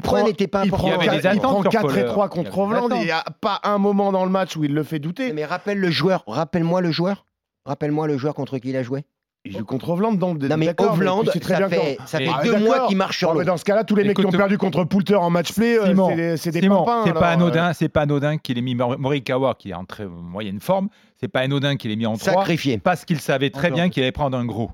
[0.00, 0.90] prend- pas Il important.
[0.92, 2.06] prend, Il des il prend sur 4 et Fowler.
[2.06, 2.50] 3 Il y contre
[2.86, 2.98] attentes.
[3.02, 5.32] Il n'y a pas un moment dans le match où il le fait douter.
[5.32, 7.26] Mais rappelle le joueur, rappelle-moi le joueur.
[7.64, 9.04] Rappelle-moi le joueur contre qui il a joué.
[9.46, 12.06] Il joue contre Hovland, donc Non mais Hovland, tu sais très ça bien fait, quand-
[12.06, 12.66] ça fait Ah, deux d'accord.
[12.66, 13.38] mois qu'il marche sur l'eau.
[13.40, 15.78] mais dans ce cas-là, tous les mecs qui ont perdu contre Poulter en match play,
[15.78, 18.38] euh, c'est des, c'est des Simon, pampins, c'est alors, pas euh, anodin, c'est pas anodin
[18.38, 20.88] qu'il ait mis Mor- Morikawa qui est en très moyenne forme.
[21.20, 22.78] C'est pas anodin qu'il ait mis en 3 Sacrifié.
[22.78, 23.76] parce qu'il savait très Encore.
[23.76, 24.70] bien qu'il allait prendre un gros.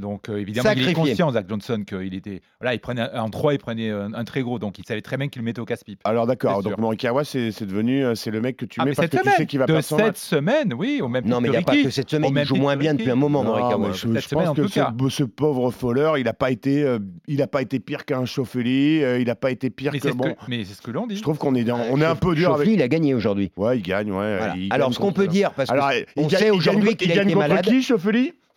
[0.00, 0.94] Donc euh, évidemment, il est Sacrifié.
[1.10, 2.40] conscient, Zach Johnson, qu'il était.
[2.60, 5.02] Voilà, il prenait un- en 3, il prenait un, un très gros, donc il savait
[5.02, 6.00] très bien qu'il le mettait au casse-pipe.
[6.04, 6.78] Alors d'accord, donc.
[6.78, 9.22] Morikawa, c'est devenu, euh, c'est le mec que tu Ah, mets mais parce que tu
[9.22, 10.16] semaine, sais qu'il va son cette match.
[10.16, 12.56] semaine, oui, au même Non mais il n'y a pas que cette semaine, il joue
[12.56, 13.92] moins bien depuis un moment, Non, Morikawa.
[13.92, 16.98] je, Cette je semaine, pense en que ce, pauvre Fowler, il n'a pas été, euh,
[17.28, 20.04] il a pas été pire qu'un Schauffele, euh, il n'a pas été pire Mais que
[20.08, 20.24] c'est ce bon.
[20.34, 21.16] que, mais c'est ce que l'on dit.
[21.16, 22.68] Je trouve qu'on est, dans- on est un peu dur avec.
[22.68, 23.50] il a gagné aujourd'hui.
[23.56, 24.38] Ouais, il gagne, ouais.
[24.70, 26.96] Alors gagne ce qu'on peut dire, parce Alors, que il on gagne- sait aujourd'hui gagne-
[26.96, 27.64] qu'il il a gagne été contre malade.
[27.64, 28.49] qui, Ah, Ah,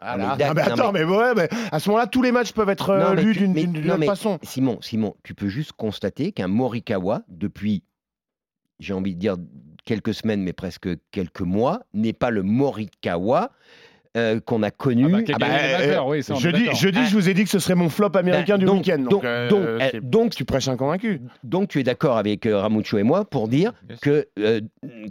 [0.00, 2.68] d'ac- non, mais non, attends, mais, ouais, mais à ce moment-là, tous les matchs peuvent
[2.68, 4.38] être euh, mais lus d'une mais- mais façon.
[4.42, 7.82] Simon, Simon, tu peux juste constater qu'un Morikawa, depuis,
[8.78, 9.36] j'ai envie de dire
[9.84, 13.50] quelques semaines, mais presque quelques mois, n'est pas le Morikawa
[14.16, 15.04] euh, qu'on a connu.
[15.06, 15.46] Ah bah, Ah bah,
[15.80, 18.64] euh, oui, ça, je vous ai dit que ce serait mon flop américain Ben, du
[18.64, 18.98] donc- week-end.
[18.98, 21.20] Donc, donc- euh, donc, eh, donc- tu prêches un convaincu.
[21.44, 24.60] Donc tu es d'accord avec euh, Ramucho et moi pour dire que euh,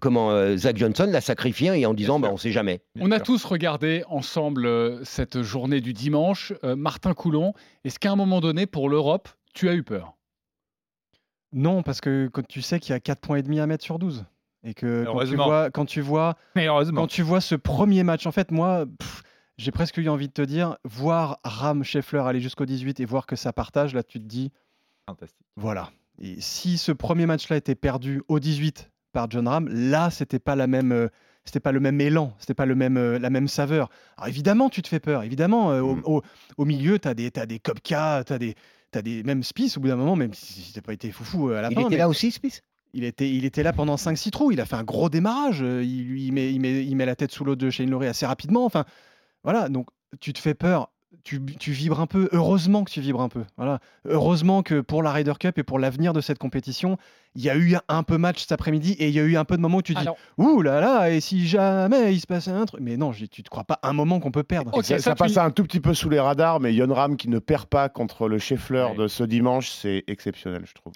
[0.02, 2.82] comment euh, Zach Johnson l'a sacrifié et en disant bah, on sait jamais.
[3.00, 6.54] On a tous regardé ensemble euh, cette journée du dimanche.
[6.64, 10.14] Euh, Martin Coulon, est-ce qu'à un moment donné, pour l'Europe, tu as eu peur?
[11.54, 13.84] Non, parce que quand tu sais qu'il y a 4 points et demi à mettre
[13.84, 14.26] sur 12.
[14.66, 17.02] Et que quand tu, vois, quand, tu vois, Mais heureusement.
[17.02, 19.22] quand tu vois ce premier match, en fait, moi, pff,
[19.58, 23.26] j'ai presque eu envie de te dire, voir Ram Scheffler aller jusqu'au 18 et voir
[23.28, 24.52] que ça partage, là, tu te dis,
[25.08, 25.46] Fantastique.
[25.56, 25.92] voilà.
[26.20, 30.56] Et si ce premier match-là était perdu au 18 par John Ram, là, c'était pas
[30.56, 30.92] la même.
[30.92, 31.08] euh,
[31.44, 33.90] c'était pas le même élan, c'était pas le même, euh, la même saveur.
[34.18, 35.22] Alors évidemment, tu te fais peur.
[35.22, 36.02] Évidemment, euh, au, Mm.
[36.06, 36.22] au-
[36.58, 38.56] au milieu, tu as des, t'as des Kopka, tu as des,
[38.90, 41.62] t'as des même Spice au bout d'un moment, même si t'as pas été foufou à
[41.62, 41.82] la Il fin.
[41.82, 42.64] était mais là aussi, Smith
[42.96, 44.52] il était, il était là pendant 5-6 trous.
[44.52, 45.60] Il a fait un gros démarrage.
[45.62, 48.26] euh, Il, met, il, met, il met la tête sous l'eau de Shane Lowry assez
[48.26, 48.66] rapidement.
[48.66, 48.86] Enfin,
[49.44, 49.70] voilà.
[49.70, 49.88] Donc,
[50.20, 50.90] tu te fais peur.
[51.24, 52.30] Tu, tu vibres un peu.
[52.34, 53.44] Heureusement que tu vibres un peu.
[53.58, 53.80] Voilà.
[54.08, 56.98] Heureusement que pour la Ryder Cup et pour l'avenir de cette compétition,
[57.34, 59.44] il y a eu un peu match cet après-midi et il y a eu un
[59.46, 62.28] peu de moments où tu dis Alors, Ouh là là, et si jamais il se
[62.28, 62.80] passait un truc?
[62.82, 64.72] Mais non, je tu ne crois pas un moment qu'on peut perdre.
[64.84, 67.18] Ça, ça, ça tu- passe un tout petit peu sous les radars, mais Yon Ram
[67.18, 68.96] qui ne perd pas contre le Scheffler Ouais.
[68.96, 70.94] de ce dimanche, c'est exceptionnel, je trouve.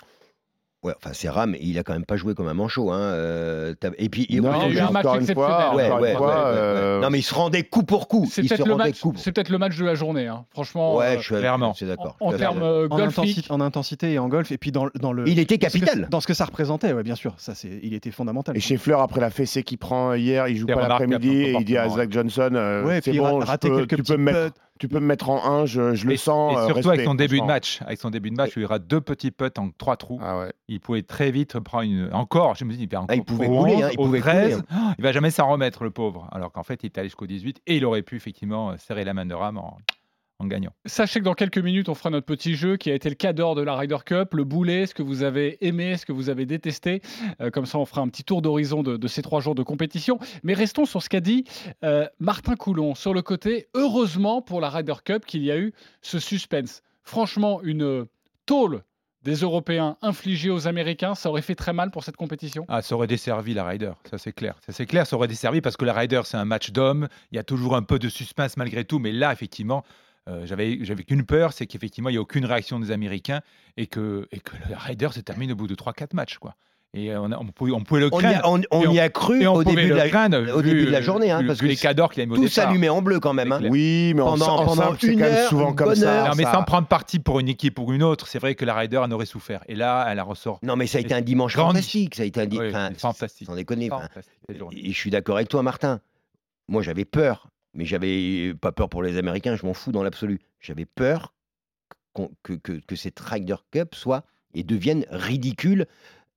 [0.82, 2.90] Ouais, enfin c'est Ram, il a quand même pas joué comme un manchot.
[2.92, 3.00] Hein.
[3.00, 5.76] euh, et puis il- Non, il y a un match encore exceptionnel.
[5.76, 8.26] Ouais, ouais, fois, euh, non mais il se rendait coup pour coup.
[8.32, 9.12] c'est Il peut-être le, match- coup.
[9.12, 10.28] pour- le match de la journée.
[10.28, 10.46] hein.
[10.52, 11.74] Franchement, Ouais, euh, je suis clairement.
[11.74, 12.16] c'est d'accord.
[12.22, 12.84] en, en Je suis termes d'accord.
[12.92, 14.52] en, golfiques, intensité, en intensité et en golf.
[14.54, 15.28] Et puis dans, dans le.
[15.28, 16.08] Il était capital.
[16.10, 17.34] Dans ce que ça représentait, ouais, bien sûr.
[17.38, 18.56] Ça, c'est, il était fondamental.
[18.56, 21.76] Et Scheffler, après la fessée qu'il prend hier, il joue pas l'après-midi et il dit
[21.78, 22.52] à Zach Johnson
[22.86, 24.56] Ouais, et c'est puis bon, tu, petits peux me mettre.
[24.80, 26.54] Tu peux me mettre en 1, je, je le Et- sens.
[26.54, 28.64] Et euh, surtout avec son début de match, avec son début de match, où il
[28.64, 30.20] y aura deux petits putts en trois trous.
[30.24, 30.54] Ah ouais.
[30.68, 32.10] Il pouvait très vite prendre une.
[32.14, 34.20] Encore, je me dis, il, encore Ah, il pouvait au couler, 11, hein, il pouvait
[34.20, 36.28] 13, couler, oh, il va jamais s'en remettre, le pauvre.
[36.32, 39.14] Alors qu'en fait, il est allé jusqu'au 18 et il aurait pu effectivement serrer la
[39.14, 39.78] main de Ram en,
[40.40, 40.72] en gagnant.
[40.86, 43.34] Sachez que dans quelques minutes, on fera notre petit jeu qui a été le cas
[43.34, 46.30] d'or de la Ryder Cup, le boulet, ce que vous avez aimé, ce que vous
[46.30, 47.02] avez détesté.
[47.42, 49.64] Euh, comme ça, on fera un petit tour d'horizon de, de ces trois jours de
[49.64, 50.18] compétition.
[50.44, 51.44] Mais restons sur ce qu'a dit
[51.84, 53.68] euh, Martin Coulon sur le côté.
[53.74, 56.82] Heureusement pour la Ryder Cup qu'il y a eu ce suspense.
[57.04, 58.06] Franchement, une
[58.46, 58.84] tôle
[59.24, 62.66] des Européens infligée aux Américains, ça aurait fait très mal pour cette compétition?
[62.70, 64.56] Ah, ça aurait desservi la Ryder, ça c'est clair.
[64.66, 67.36] Ça c'est clair, ça aurait desservi parce que la Ryder c'est un match d'hommes, il
[67.36, 69.84] y a toujours un peu de suspense malgré tout, mais là effectivement,
[70.30, 73.42] euh, j'avais j'avais qu'une peur, c'est qu'effectivement il n'y a aucune réaction des Américains
[73.78, 76.38] et que, et que la Ryder se termine au bout de 3-4 matchs.
[76.38, 76.56] Quoi.
[76.96, 78.50] Et on, a- on, pouvait, on pouvait le On y a, craindre.
[78.50, 80.70] on- on Et on- y a cru au début, de le la, craindre, au vu,
[80.70, 82.36] début de la journée, hein, vu- parce vu que les cadors qu'il a mis au
[82.38, 83.52] tout s'allumait en bleu quand même.
[83.52, 83.60] Hein.
[83.70, 85.94] Oui, mais en, Pendant- en pendant simple, c'est une quand même heure, souvent une comme
[85.96, 86.12] ça.
[86.24, 86.30] heure.
[86.30, 88.66] Non, mais ça- sans prendre parti pour une équipe ou une autre, c'est vrai que
[88.66, 89.62] la Ryder en aurait souffert.
[89.68, 90.58] Et là, elle en ressort.
[90.64, 91.76] Non, mais ça a été un dimanche Grandi.
[91.78, 92.16] fantastique.
[92.16, 93.46] Ça a été un di- Oui, enfin, c'est fantastique.
[93.48, 93.90] Sans déconner.
[93.90, 94.34] Fantastique.
[94.72, 96.00] Et je suis d'accord avec toi, Martin.
[96.70, 100.40] Moi, j'avais peur, mais j'avais pas peur pour les Américains, je m'en fous dans l'absolu.
[100.60, 101.34] J'avais peur
[102.44, 105.86] que, que, que cette Ryder Cup soit et deviennent ridicules.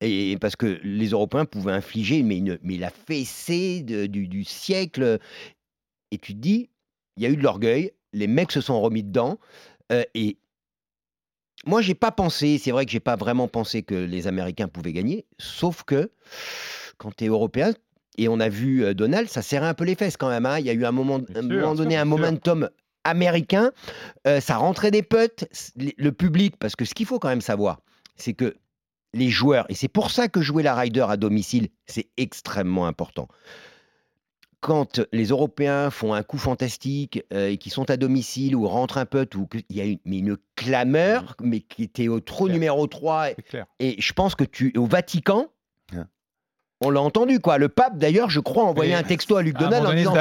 [0.01, 4.43] Et parce que les Européens pouvaient infliger mais, une, mais la fessée de- du, du
[4.43, 5.19] siècle.
[6.11, 6.69] Et tu te dis,
[7.17, 9.39] il y a eu de l'orgueil, les mecs se sont remis dedans.
[9.91, 10.37] euh, et
[11.65, 14.91] moi, j'ai pas pensé, c'est vrai que j'ai pas vraiment pensé que les Américains pouvaient
[14.91, 16.11] gagner, sauf que
[16.97, 17.73] quand tu es européen,
[18.17, 20.45] et on a vu euh, Donald, ça serrait un peu les fesses quand même.
[20.45, 20.59] hein.
[20.59, 22.69] Il y a eu un moment, un sûr, moment donné, un momentum
[23.03, 23.71] américain.
[24.27, 25.45] euh, ça rentrait des potes,
[25.75, 27.79] le public, parce que ce qu'il faut quand même savoir,
[28.15, 28.55] c'est que
[29.13, 33.27] les joueurs, et c'est pour ça que jouer la Ryder à domicile, c'est extrêmement important.
[34.61, 38.97] Quand les Européens font un coup fantastique euh, et qui sont à domicile ou rentrent
[38.97, 42.47] un peu, ou qu'il y a une, mais une clameur, mais qui était au trou
[42.47, 43.65] numéro 3, C'est clair.
[43.81, 45.49] et je pense que tu au Vatican.
[46.83, 47.57] On l'a entendu quoi.
[47.57, 50.13] Le pape d'ailleurs, je crois, Mais un texto à Luc Donald en disant.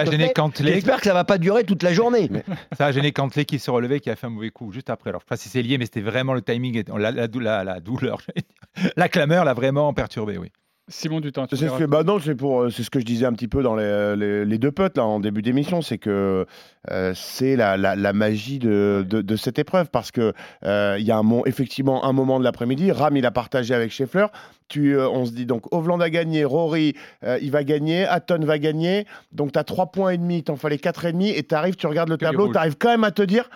[0.75, 2.31] J'espère que ça va pas durer toute la journée.
[2.77, 5.11] Ça a gêné Cantley qui s'est relevé, qui a fait un mauvais coup juste après.
[5.11, 7.41] Alors, je sais pas si c'est lié, mais c'était vraiment le timing, la, la, dou-
[7.41, 8.19] la- la douleur,
[8.97, 10.51] la clameur l'a vraiment perturbé, oui.
[10.89, 12.99] Simon Dutin, tu C'est voulais ce que, bah non, c'est pour, euh, c'est ce que
[12.99, 15.81] je disais un petit peu dans les, les, les deux potes là en début d'émission,
[15.81, 16.45] c'est que
[16.91, 20.33] euh, c'est la, la, la magie de, de, de cette épreuve parce que
[20.65, 23.93] euh, il y a un effectivement un moment de l'après-midi, Ram il a partagé avec
[23.93, 24.27] Scheffler,
[24.69, 28.41] tu, euh, on se dit donc Hovland a gagné, Rory euh, il va gagner, Hatton
[28.45, 31.45] va gagner, donc tu as 3 points et demi, t'en fallait quatre et demi et
[31.45, 33.49] tu arrives, tu regardes le tableau, tu arrives quand même à te dire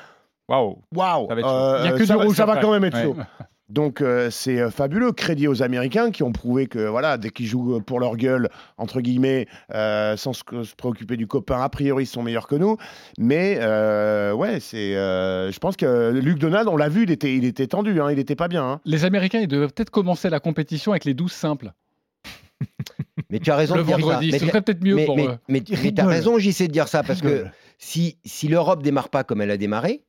[0.48, 0.78] Waouh.
[0.94, 2.56] waouh, Ça va être euh, Il y a que ça, du va- rouge ça va
[2.58, 3.02] quand même être Ouais.
[3.02, 3.16] chaud.
[3.68, 5.10] Donc euh, c'est euh, fabuleux.
[5.10, 8.48] Crédit aux Américains qui ont prouvé que voilà, dès qu'ils jouent euh, pour leur gueule,
[8.78, 12.54] entre guillemets, euh, sans se, se préoccuper du copain, a priori ils sont meilleurs que
[12.54, 12.76] nous.
[13.18, 14.94] Mais euh, ouais, c'est.
[14.96, 18.10] euh, je pense que Luc Donald, on l'a vu, il était, il était tendu, hein,
[18.12, 18.64] il était pas bien.
[18.64, 18.80] hein.
[18.84, 21.72] Les Américains, ils devaient peut-être commencer la compétition avec les 12 simples.
[23.30, 24.02] Mais tu as raison le de dire ça.
[24.02, 25.38] vendredi, Mais ce serait peut-être mieux mais, pour mais, eux.
[25.48, 26.06] mais, mais t'as rigole.
[26.06, 27.46] raison, j'y sais de dire ça parce que
[27.78, 30.04] si, si l'Europe démarre pas comme elle a démarré,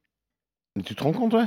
[0.86, 1.46] Tu te rends compte, ouais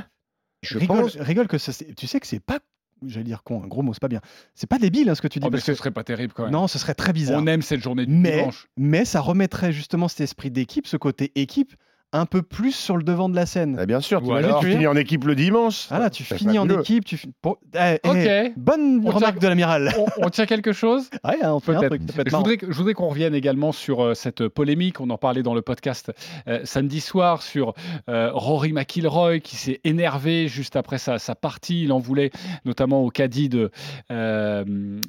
[0.61, 1.15] je rigole, pense.
[1.17, 2.59] rigole que ça, tu sais que c'est pas,
[3.05, 4.21] j'allais dire con, un gros mot, c'est pas bien.
[4.55, 5.45] C'est pas débile hein, ce que tu dis.
[5.45, 6.51] Oh, mais parce ce que- serait pas terrible quand même.
[6.51, 7.41] non, ce serait très bizarre.
[7.41, 8.67] On aime cette journée mais, dimanche.
[8.77, 11.73] mais ça remettrait justement cet esprit d'équipe, ce côté équipe,
[12.13, 13.77] un peu plus sur le devant de la scène.
[13.79, 15.87] Ah, Bien sûr, alors- tu finis en équipe le dimanche.
[15.89, 18.07] Voilà, tu C'est finis en équipe, tu fi- pour- Eh, eh,
[18.49, 18.53] Ok.
[18.57, 19.93] bonne On remarque tient- de l'amiral.
[19.97, 22.05] On, on tient quelque chose Ouais, on fait un Peut-être.
[22.07, 24.99] truc, Je voudrais, que- je voudrais qu'on revienne également sur euh, cette polémique.
[24.99, 26.11] On en parlait dans le podcast
[26.47, 27.73] euh, samedi soir sur
[28.09, 31.83] euh, Rory McIlroy qui s'est énervé juste après sa, sa partie.
[31.83, 32.31] Il en voulait
[32.65, 33.71] notamment au caddie de,
[34.11, 34.63] euh,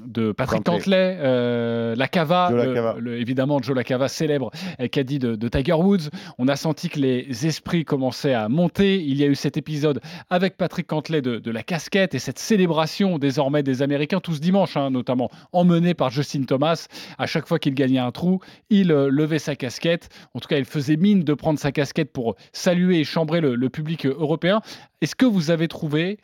[0.06, 1.18] de Patrick Cantley.
[1.96, 2.50] Lacava.
[2.98, 6.10] le- évidemment Joe Lacava, célèbre euh, caddie de, de Tiger Woods.
[6.38, 9.00] On a senti les esprits commençaient à monter.
[9.02, 10.00] Il y a eu cet épisode
[10.30, 14.76] avec Patrick Cantley de, la casquette et cette célébration désormais des Américains, tout ce dimanche
[14.76, 16.86] hein, notamment, emmené par Justin Thomas.
[17.18, 20.08] À chaque fois qu'il gagnait un trou, il euh, levait sa casquette.
[20.34, 23.54] En tout cas, il faisait mine de prendre sa casquette pour saluer et chambrer le,
[23.54, 24.60] le public euh, européen.
[25.00, 26.18] Est-ce que vous avez trouvé,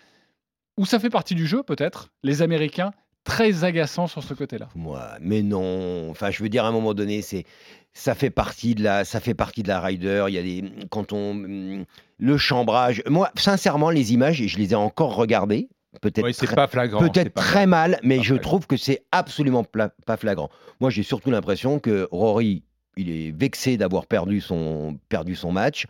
[0.77, 2.93] ou ça fait partie du jeu peut-être, les Américains
[3.29, 6.11] très agaçants sur ce côté-là Moi, mais non.
[6.11, 7.45] Enfin, je veux dire, à un moment donné, c'est
[7.93, 10.25] ça fait partie de la, ça fait partie de la rider.
[10.29, 11.85] Il y a des quand on hum,
[12.19, 13.03] le chambrage.
[13.09, 15.69] Moi, sincèrement, les images, et je les ai encore regardées,
[16.01, 17.01] peut-être Oui, très- pas flagrant.
[17.01, 18.43] Peut-être pas très mal, mais Pas je flagrant.
[18.49, 20.49] trouve que c'est absolument pla- pas flagrant.
[20.81, 22.63] Moi, j'ai surtout l'impression que Rory,
[22.97, 25.87] il est vexé d'avoir perdu son, perdu son match.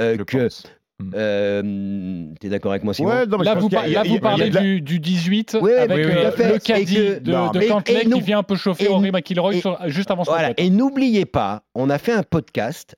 [0.00, 0.64] euh, je que, pense.
[1.14, 4.50] Euh, t'es d'accord avec moi, Simon Ouais, non, mais je Là, vous, par- là, parlez
[4.50, 6.52] la- du, du 18 Oui, oui, avec oui, tout euh, fait.
[6.52, 9.54] le caddie que- de, non, de mais- Cantley qui vient un peu chauffer Rory McIlroy
[9.56, 10.48] et- sur- juste avant son Voilà.
[10.54, 10.60] putt.
[10.64, 12.96] Et n'oubliez pas, on a fait un podcast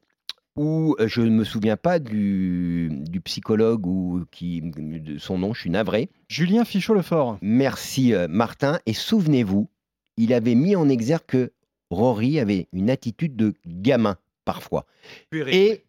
[0.56, 5.54] où euh, je ne me souviens pas du, du psychologue ou qui de son nom,
[5.54, 6.10] je suis navré.
[6.28, 7.38] Julien Fichot-Lefort.
[7.42, 8.78] Merci euh, Martin.
[8.86, 9.68] Et souvenez-vous,
[10.16, 11.52] il avait mis en exergue que
[11.90, 14.86] Rory avait une attitude de gamin parfois.
[15.32, 15.84] Et,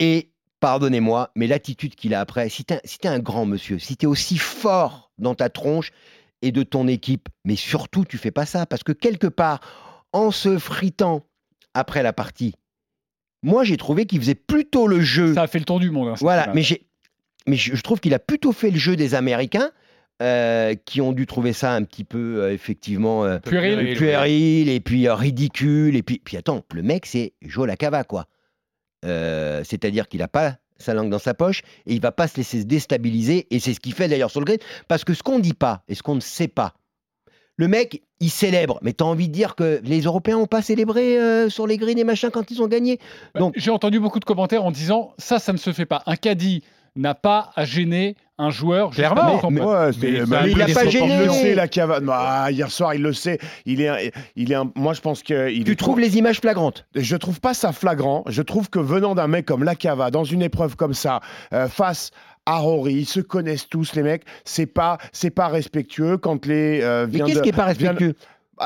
[0.00, 0.29] et
[0.60, 3.96] pardonnez-moi, mais l'attitude qu'il a après, si t'es un, si t'es un grand monsieur, si
[3.96, 5.90] t'es aussi fort dans ta tronche
[6.42, 9.60] et de ton équipe, mais surtout tu fais pas ça, parce que quelque part,
[10.12, 11.22] en se fritant
[11.74, 12.54] après la partie,
[13.42, 15.34] moi j'ai trouvé qu'il faisait plutôt le jeu.
[15.34, 16.08] Ça a fait le tour du monde.
[16.08, 16.74] hein, Voilà, mais, je,
[17.74, 19.70] je trouve qu'il a plutôt fait le jeu des Américains.
[20.22, 23.96] euh, qui ont dû trouver ça un petit peu euh, effectivement euh, Puéril.
[23.96, 28.26] puéril et puis ridicule et puis puis attends le mec c'est Joe Lacava quoi
[29.04, 32.36] Euh, c'est-à-dire qu'il a pas sa langue dans sa poche et il va pas se
[32.36, 34.58] laisser se déstabiliser et c'est ce qu'il fait d'ailleurs sur le green
[34.88, 36.74] parce que ce qu'on dit pas et ce qu'on ne sait pas
[37.56, 41.18] le mec il célèbre mais t'as envie de dire que les Européens ont pas célébré
[41.18, 42.98] euh, sur les greens et machin quand ils ont gagné?
[43.34, 46.02] Donc- J'ai entendu beaucoup de commentaires en disant ça, ça ne se fait pas.
[46.06, 46.62] Un caddie
[46.96, 48.90] n'a pas à gêner un joueur.
[48.90, 49.40] Clairement.
[49.50, 51.14] Mais, ouais, Mais mais a il, été a pas gêné.
[51.20, 52.00] Il le sait, la cava.
[52.10, 53.38] Ah, hier soir, il le sait.
[53.66, 54.54] Il est, il est.
[54.54, 55.50] un- Moi, je pense que.
[55.50, 56.86] il tu est trouves les images flagrantes?
[56.94, 58.24] Je trouve pas ça flagrant.
[58.28, 61.20] Je trouve que venant d'un mec comme Lacava, dans une épreuve comme ça,
[61.52, 62.12] euh, face
[62.46, 62.94] à Rory.
[62.94, 64.22] Ils se connaissent tous, les mecs.
[64.46, 66.80] C'est pas, c'est pas respectueux quand les.
[66.82, 68.14] euh, Mais qu'est-ce de- qui est pas respectueux?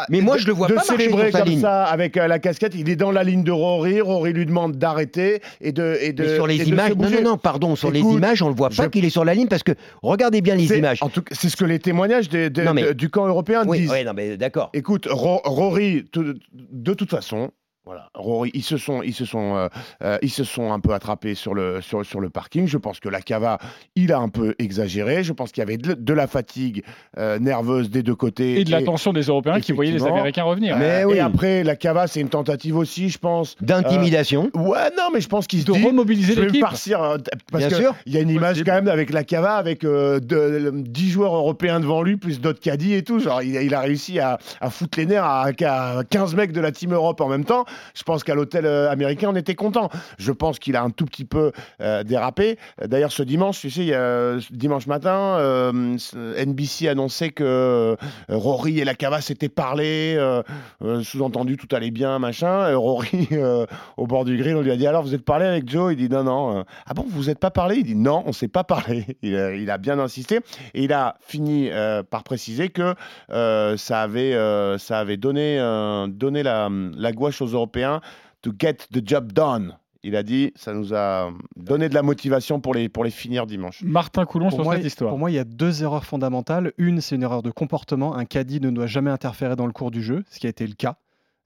[0.09, 1.61] Mais moi, de- je le vois de pas célébrer comme ligne.
[1.61, 2.74] ça avec euh, la casquette.
[2.76, 4.00] Il est dans la ligne de Rory.
[4.00, 6.24] Rory lui demande d'arrêter et de et de.
[6.24, 8.85] Mais sur les images, non, non, non, pardon, sur les images, on le voit pas
[8.85, 11.02] je- qu'il est sur la ligne parce que regardez bien les images.
[11.02, 13.90] En tout cas, c'est ce que les témoignages mais- de- du camp européen Oui, disent.
[13.92, 14.70] oui, non, mais d'accord.
[14.74, 17.50] Écoute, Ro- Rory, de toute façon,
[17.87, 19.68] voilà, Rory, ils se sont, ils se sont, euh,
[20.03, 22.66] euh, ils se sont un peu attrapés sur le, sur, sur le parking.
[22.66, 23.59] Je pense que la cava,
[23.94, 25.23] il a un peu exagéré.
[25.23, 26.83] Je pense qu'il y avait de, de la fatigue
[27.18, 28.61] euh, nerveuse des deux côtés.
[28.61, 30.77] Et de l'attention des Européens qui voyaient les Américains revenir.
[30.77, 31.18] euh, Mais et oui.
[31.20, 33.55] après, la cava, c'est une tentative aussi, je pense.
[33.61, 34.51] D'intimidation.
[34.57, 35.85] Euh, ouais, non, mais je pense qu'il se De dit.
[35.85, 36.64] remobiliser l'équipe.
[36.64, 37.18] euh,
[37.53, 37.94] parce Bien que sûr.
[38.07, 41.35] il y a une image quand même avec la cava, avec euh, de- 10 joueurs
[41.35, 43.18] européens devant lui, plus d'autres caddies et tout.
[43.18, 46.53] Genre, il, a- il a réussi à, à foutre les nerfs à, à 15 mecs
[46.53, 47.66] de la Team Europe en même temps.
[47.94, 49.90] Je pense qu'à l'hôtel euh, américain, on était content.
[50.18, 52.58] Je pense qu'il a un tout petit peu euh, dérapé.
[52.82, 57.96] Euh, D'ailleurs, ce dimanche, tu sais, ce dimanche matin, euh, NBC annonçait que euh,
[58.28, 60.14] Rory et la cava s'étaient parlé.
[60.18, 60.42] euh,
[60.82, 62.74] euh, Sous-entendu, tout allait bien, machin.
[62.76, 65.68] Rory, euh, au bord du grill, on lui a dit Alors, vous êtes parlé avec
[65.68, 65.92] Joe?
[65.92, 66.58] Il dit Non, non.
[66.58, 67.76] euh, ah bon, vous vous êtes pas parlé?
[67.76, 69.06] Il dit Non, on s'est pas parlé.
[69.22, 70.40] Il a, bien insisté.
[70.74, 72.94] Et il a fini euh, par préciser que
[73.30, 78.00] euh, ça, avait, euh, ça avait donné, euh, donné la, la gouache aux Européens
[78.42, 79.77] to get the job done.
[80.03, 83.46] Il a dit Ça nous a donné de la motivation pour les, pour les finir
[83.46, 83.83] dimanche.
[83.83, 85.09] Martin Coulon Pour sur moi, cette histoire.
[85.11, 86.72] pour moi, il y a deux erreurs fondamentales.
[86.77, 88.14] Une, c'est une erreur de comportement.
[88.14, 90.66] Un caddie ne doit jamais interférer dans le cours du jeu, ce qui a été
[90.66, 90.96] le cas.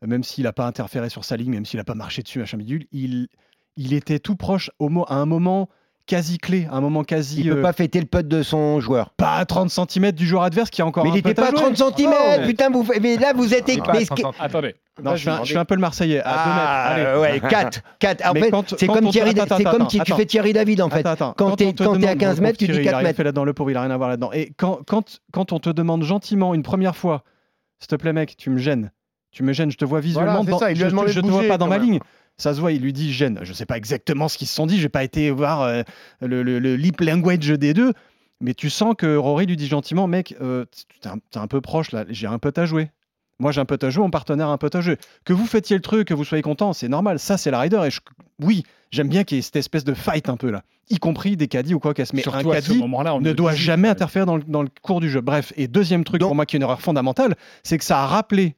[0.04, 2.56] Même s'il n'a pas interféré sur sa ligne, même s'il n'a pas marché dessus, machin
[2.56, 3.28] bidule, il,
[3.76, 5.68] il était tout proche au mo- à un moment
[6.08, 7.42] quasi clé, un moment quasi.
[7.42, 9.10] Il peut euh, pas fêter le putt de son joueur.
[9.16, 11.42] pas à 30 cm du joueur adverse qui a encore Mais un il à pas
[11.46, 11.72] à jouer.
[11.72, 12.46] 30 cm, Oh.
[12.46, 13.68] putain, vous, mais là vous êtes.
[13.68, 14.42] Il est pas à mais ce 30 qui- centimètres.
[14.44, 14.74] Attendez.
[15.04, 16.20] Non, je suis, un, je suis un peu le Marseillais.
[16.20, 17.10] À Ah, deux mètres.
[17.22, 17.34] Allez.
[17.40, 17.80] ouais, 4.
[18.00, 18.28] 4.
[18.28, 20.90] En Mais fait, c'est comme Thierry, attends, c'est comme attends, tu fais Thierry David en
[20.90, 21.00] fait.
[21.00, 21.34] Attends, attends.
[21.36, 22.88] Quand on t'es- te quand t'es à demande- 15 bon, mètres, tu Thierry, dis il
[22.88, 23.16] a 4 rien mètres.
[23.16, 24.30] fait là-dedans, le pauvre, il a rien à voir là-dedans.
[24.32, 27.22] Et quand, quand, quand on te demande gentiment une première fois,
[27.78, 28.90] s'il te plaît, mec, tu me gênes.
[29.30, 30.32] Tu me gênes, je te vois visuellement.
[30.32, 31.86] Voilà, c'est dans- ça, il lui je je te vois pas dans ma même.
[31.86, 31.98] ligne.
[32.38, 33.40] Ça se voit, il lui dit gêne.
[33.42, 34.78] Je sais pas exactement ce qu'ils se sont dit.
[34.78, 35.82] J'ai pas été voir euh,
[36.20, 37.92] le, le- le lip language des deux.
[38.40, 40.64] Mais tu sens que Rory lui dit gentiment, mec, euh,
[41.00, 42.04] t'es un, peu proche là.
[42.08, 42.90] J'ai un peu à jouer.
[43.40, 44.96] Moi, j'ai un peu à jouer, mon partenaire a un peu à jouer.
[45.24, 47.18] Que vous fêtiez le truc, que vous soyez content, c'est normal.
[47.18, 47.80] Ça, c'est la rider.
[47.86, 48.00] Et je-
[48.40, 51.36] oui, j'aime bien qu'il y ait cette espèce de fight un peu là, y compris
[51.36, 52.14] des caddies ou quoi qu'est-ce.
[52.14, 54.62] Mais Surtout un à ce caddie moment-là, on ne doit jamais interférer dans le, dans
[54.62, 55.20] le cours du jeu.
[55.20, 58.00] Bref, et deuxième truc Donc- pour moi qui est une erreur fondamentale, c'est que ça
[58.02, 58.54] a rappelé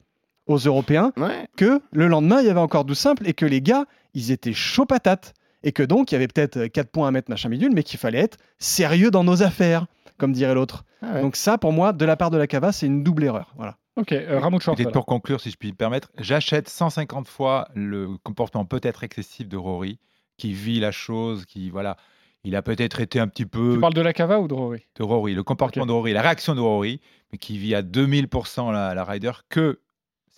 [0.51, 1.47] aux Européens Ouais.
[1.57, 3.85] que le lendemain, il y avait encore 12 simples et que les gars,
[4.15, 5.33] ils étaient chauds patates.
[5.63, 7.99] Et que donc, il y avait peut-être 4 points à mettre, machin bidule, mais qu'il
[7.99, 9.87] fallait être sérieux dans nos affaires,
[10.17, 10.85] comme dirait l'autre.
[11.03, 11.21] Ah ouais.
[11.23, 13.53] Donc ça, pour moi, de la part de la Cava, c'est une double erreur.
[13.57, 13.77] Voilà.
[13.97, 18.65] Ok, euh, Peut-être pour conclure, si je puis me permettre, j'achète 150 fois le comportement
[18.65, 19.99] peut-être excessif de Rory,
[20.39, 21.99] qui vit la chose, qui voilà,
[22.45, 24.87] il a peut-être été un petit peu Tu parles de la cava ou de Rory?
[24.97, 28.73] De Rory, le comportement de Rory, la réaction de Rory, mais qui vit à 2000%
[28.73, 29.81] la, la rider, que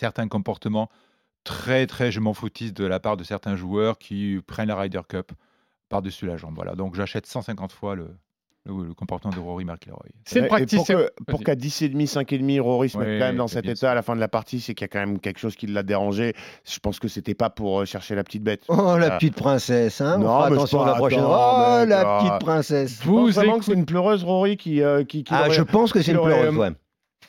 [0.03, 0.89] certains comportements
[1.45, 5.01] très très je m'en foutiste de la part de certains joueurs qui prennent la Ryder
[5.09, 5.33] Cup
[5.89, 6.55] par-dessus la jambe.
[6.57, 8.09] Voilà, donc j'achète 150 fois le,
[8.65, 10.07] le, le comportement de Rory McIlroy.
[10.25, 10.79] C'est le Et practice.
[11.27, 13.95] Pour, que- qu'à 10,5, 5,5, Rory se mette Ouais, quand même dans cet état à
[13.95, 15.83] la fin de la partie, c'est qu'il y a quand même quelque chose qui l'a
[15.83, 16.35] dérangé.
[16.65, 18.63] Je pense que c'était pas pour euh, chercher la petite bête.
[18.69, 19.19] Oh la Ah.
[19.19, 20.19] petite princesse, hein.
[20.19, 21.19] Non, On mais attention c'est à la pas- prochaine.
[21.21, 23.01] attends, Oh la petite princesse.
[23.05, 24.81] Vous vraiment que écoutez- c'est une pleureuse, Rory, qui.
[24.83, 26.71] euh, qui, qui Ah, je pense que c'est une pleureuse, euh, ouais.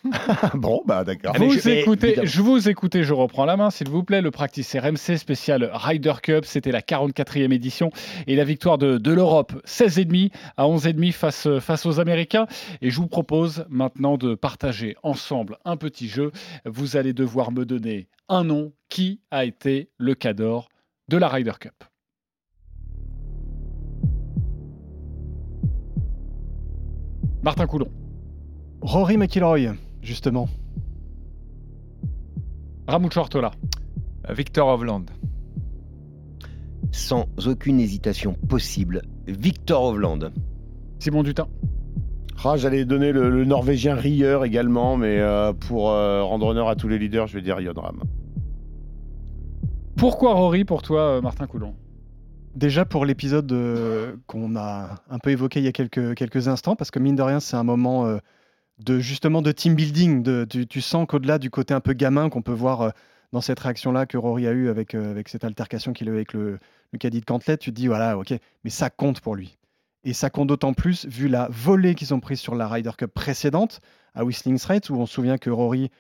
[0.53, 1.33] bon, bah d'accord.
[1.37, 4.21] Vous je- écoutez, je vous écoutez, je reprends la main, s'il vous plaît.
[4.21, 7.89] Le practice RMC spécial Ryder Cup, c'était la 44e édition
[8.27, 12.47] et la victoire de, de l'Europe, 16,5 à 11,5 face, face aux Américains.
[12.81, 16.31] Et je vous propose maintenant de partager ensemble un petit jeu.
[16.65, 20.69] Vous allez devoir me donner un nom qui a été le cador
[21.07, 21.83] de la Ryder Cup?
[27.41, 27.89] Martin Coulon,
[28.81, 30.47] Rory McIlroy, justement.
[32.87, 33.51] Ramoud Shortola,
[34.29, 35.05] Euh, Victor Hovland,
[36.91, 40.31] Sans aucune hésitation possible, Victor Hovland.
[40.99, 41.47] Simon Dutin,
[42.45, 46.75] Ah, J'allais donner le, le Norvégien Rieur également, mais euh, pour euh, rendre honneur à
[46.75, 48.01] tous les leaders, je vais dire Yodram.
[49.97, 51.73] Pourquoi Rory pour toi, euh, Martin Coulon?
[52.55, 56.75] Déjà pour l'épisode euh, qu'on a un peu évoqué il y a quelques, quelques instants,
[56.75, 58.17] parce que mine de rien, c'est un moment euh,
[58.79, 60.23] de justement de team building.
[60.23, 62.89] De, tu, sens qu'au-delà du côté un peu gamin qu'on peut voir euh,
[63.31, 66.15] dans cette réaction-là que Rory a eue avec, euh, avec cette altercation qu'il a eue
[66.15, 66.59] avec le,
[66.91, 69.57] le caddie de Cantley, tu te dis voilà, ok, mais ça compte pour lui.
[70.05, 73.11] Et ça compte d'autant plus vu la volée qu'ils ont prise sur la Ryder Cup
[73.13, 73.79] précédente
[74.13, 75.91] à Whistling Straits, où on se souvient que Rory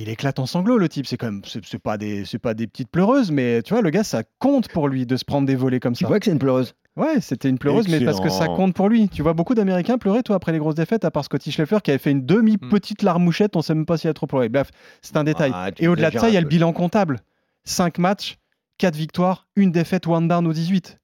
[0.00, 1.06] il éclate en sanglots, le type.
[1.06, 3.90] C'est quand même, c'est pas des, c'est pas des petites pleureuses, mais tu vois, le
[3.90, 6.08] gars, ça compte pour lui de se prendre des volets comme Tu ça.
[6.08, 8.88] vois que c'est une pleureuse Ouais, c'était une pleureuse, mais parce que ça compte pour
[8.88, 9.10] lui.
[9.10, 11.90] Tu vois beaucoup d'Américains pleurer, toi, après les grosses défaites, à part Scotty Scheffler qui
[11.90, 14.48] avait fait une demi-petite larmouchette, on sait même pas s'il a trop pleuré.
[14.48, 14.70] Bref,
[15.02, 15.50] c'est un détail.
[15.54, 17.20] Ah, tu Et au-delà de ça, il y a le bilan comptable.
[17.64, 18.38] 5 matchs,
[18.78, 20.98] 4 victoires, une défaite, one down au 18.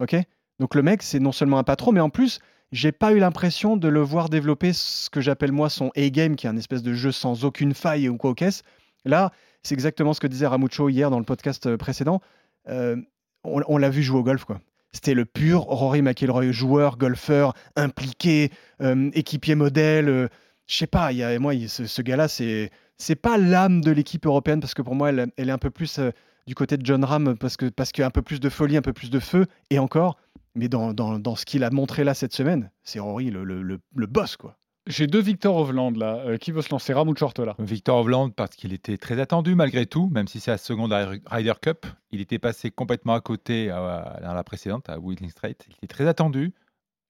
[0.00, 0.16] Ok?
[0.58, 2.40] Donc le mec, c'est non seulement un patron, mais en plus,
[2.74, 6.48] j'ai pas eu l'impression de le voir développer ce que j'appelle moi son A-game, qui
[6.48, 8.64] est un espèce de jeu sans aucune faille ou quoi au caisse.
[9.04, 9.30] Là,
[9.62, 12.20] c'est exactement ce que disait Ramucho hier dans le podcast euh, précédent.
[12.68, 12.96] Euh,
[13.44, 14.60] on l'a vu jouer au golf, quoi.
[14.90, 18.50] C'était le pur Rory McIlroy, joueur, golfeur, impliqué,
[18.82, 20.28] euh, équipier modèle.
[20.66, 24.82] je sais pas, moi, ce, gars-là, c'est c'est pas l'âme de l'équipe européenne parce que
[24.82, 26.00] pour moi, elle, est un peu plus
[26.48, 28.48] du côté de John Ram parce que parce qu'il y a un peu plus de
[28.48, 30.16] folie, un peu plus de feu et encore.
[30.54, 33.62] Mais dans, dans, dans ce qu'il a montré là cette semaine, c'est Rory le, le,
[33.62, 34.56] le- le boss, quoi.
[34.86, 36.16] J'ai deux Victor Hovland là.
[36.26, 36.92] Euh, qui veut se lancer?
[36.92, 40.50] Ram ou Shortola Victor Hovland, parce qu'il était très attendu malgré tout, même si c'est
[40.50, 40.92] la seconde
[41.26, 41.86] Ryder Cup.
[42.10, 45.64] Il était passé complètement à côté dans la précédente, à Whistling Straight.
[45.68, 46.52] Il était très attendu.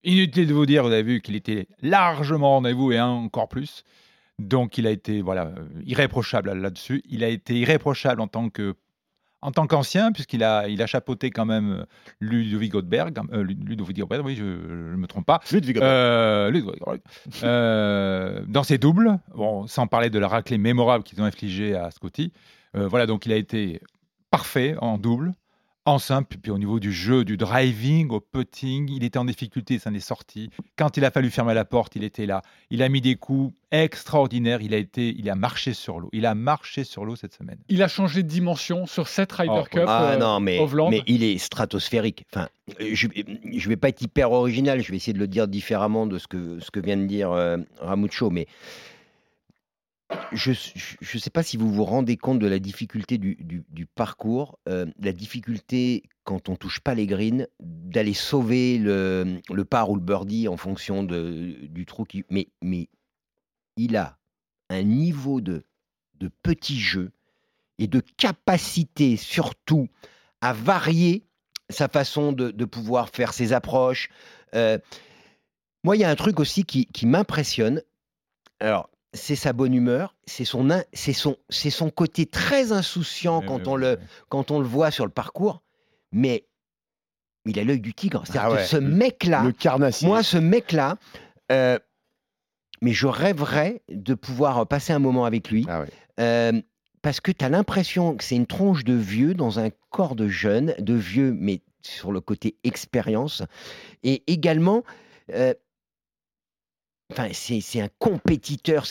[0.05, 3.83] Inutile de vous dire, vous avez vu qu'il était largement rendez-vous et un encore plus.
[4.39, 7.03] Donc il a été voilà, euh, irréprochable là-dessus.
[7.09, 8.75] Il a été irréprochable en tant que
[9.45, 11.85] en tant qu'ancien, puisqu'il a, il a chapeauté quand même euh,
[12.19, 15.41] Ludovic Godberg, euh, Ludovic Godberg, oui, je ne me trompe pas.
[15.53, 16.51] Ludwig Euh.
[17.43, 21.91] Euh, dans ses doubles, bon, sans parler de la raclée mémorable qu'ils ont infligée à
[21.91, 22.33] Scotty.
[22.73, 23.81] Voilà, donc il a été
[24.33, 25.33] parfait en double,
[25.87, 29.79] en simple, puis au niveau du jeu, du driving, au putting, il était en difficulté,
[29.79, 30.49] ça en est sorti.
[30.77, 32.41] Quand il a fallu fermer la porte, il était là.
[32.71, 36.09] Il a mis des coups extraordinaires, il a, été, il a marché sur l'eau.
[36.13, 37.59] Il a marché sur l'eau cette semaine.
[37.69, 39.85] Il a changé de dimension sur cette Ryder Oh, Cup.
[39.87, 40.59] Ah euh, non, mais,
[41.07, 42.25] il est stratosphérique.
[42.33, 42.49] Enfin,
[42.81, 46.17] je ne vais pas être hyper original, je vais essayer de le dire différemment de
[46.19, 48.47] ce que, ce que vient de dire euh, Ramucho, mais
[50.33, 54.87] je ne sais pas si vous vous rendez compte de la difficulté du, parcours, euh,
[55.01, 60.01] la difficulté quand on touche pas les greens, d'aller sauver le, le par ou le
[60.01, 62.25] birdie en fonction du trou qui...
[62.31, 62.49] Mais,
[63.77, 64.19] il a
[64.71, 65.65] un niveau de,
[66.15, 67.11] de petit jeu
[67.79, 69.89] et de capacité surtout
[70.41, 71.25] à varier
[71.71, 74.11] sa façon de, de pouvoir faire ses approches.
[74.55, 74.79] Euh,
[75.83, 77.83] moi, il y a un truc aussi qui, qui m'impressionne.
[78.61, 83.41] Alors, c'est sa bonne humeur, c'est son, in- c'est son, c'est son côté très insouciant
[83.41, 83.99] quand, on le,
[84.29, 85.63] quand on le voit sur le parcours,
[86.13, 86.45] mais
[87.47, 88.23] il a l'œil du tigre.
[88.27, 88.65] C'est-à-dire Ah ouais.
[88.65, 90.07] ce mec-là, Le carnassier.
[90.09, 90.97] moi, ce mec-là,
[91.53, 91.79] euh,
[92.83, 95.65] mais je rêverais de pouvoir passer un moment avec lui.
[95.69, 95.89] Ah ouais.
[96.21, 96.61] euh,
[97.03, 100.27] parce que tu as l'impression que c'est une tronche de vieux dans un corps de
[100.27, 103.43] jeune, de vieux, mais sur le côté expérience.
[104.05, 104.83] Et également,
[105.33, 105.53] euh,
[107.17, 108.87] enfin, c'est un compétiteur.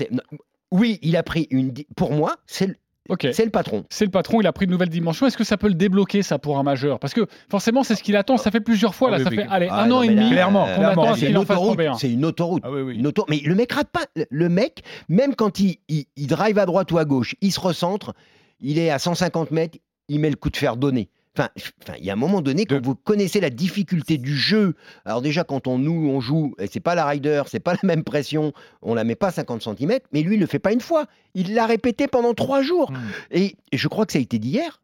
[0.71, 1.73] Oui, il a pris une.
[1.95, 2.75] Pour moi, c'est le,
[3.09, 3.27] Ok.
[3.31, 3.83] c'est le patron.
[3.89, 5.27] C'est le patron, il a pris une nouvelle dimension.
[5.27, 6.99] Est-ce que ça peut le débloquer, ça, pour un majeur?
[6.99, 8.37] Parce que forcément, c'est ce qu'il attend.
[8.37, 9.23] Ça fait plusieurs fois, Ah là.
[9.23, 10.29] ça fait, allez, Ah un non, an et demi.
[10.31, 11.75] clairement, euh, c'est une autoroute.
[11.77, 11.93] 31.
[11.95, 12.63] C'est une autoroute.
[12.65, 12.95] Ah oui, oui.
[12.97, 14.05] Une auto- Mais le mec rate pas.
[14.29, 17.59] Le mec, même quand il, il, il drive à droite ou à gauche, il se
[17.59, 18.13] recentre,
[18.61, 21.09] il est à 150 mètres, il met le coup de fer donné.
[21.35, 21.49] Enfin,
[21.97, 25.21] il y a un moment donné, quand De- vous connaissez la difficulté du jeu, alors
[25.21, 28.03] déjà quand on nous on joue, et c'est pas la rider, c'est pas la même
[28.03, 28.53] pression,
[28.83, 31.05] on la met pas à 50 cm, mais lui il le fait pas une fois,
[31.33, 32.91] il l'a répété pendant trois jours.
[32.91, 32.97] Hmm.
[33.31, 34.79] Et, et je crois que ça a été d'hier.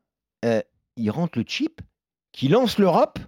[0.46, 0.62] euh,
[0.98, 1.82] il rentre le chip,
[2.32, 3.20] qui lance l'Europe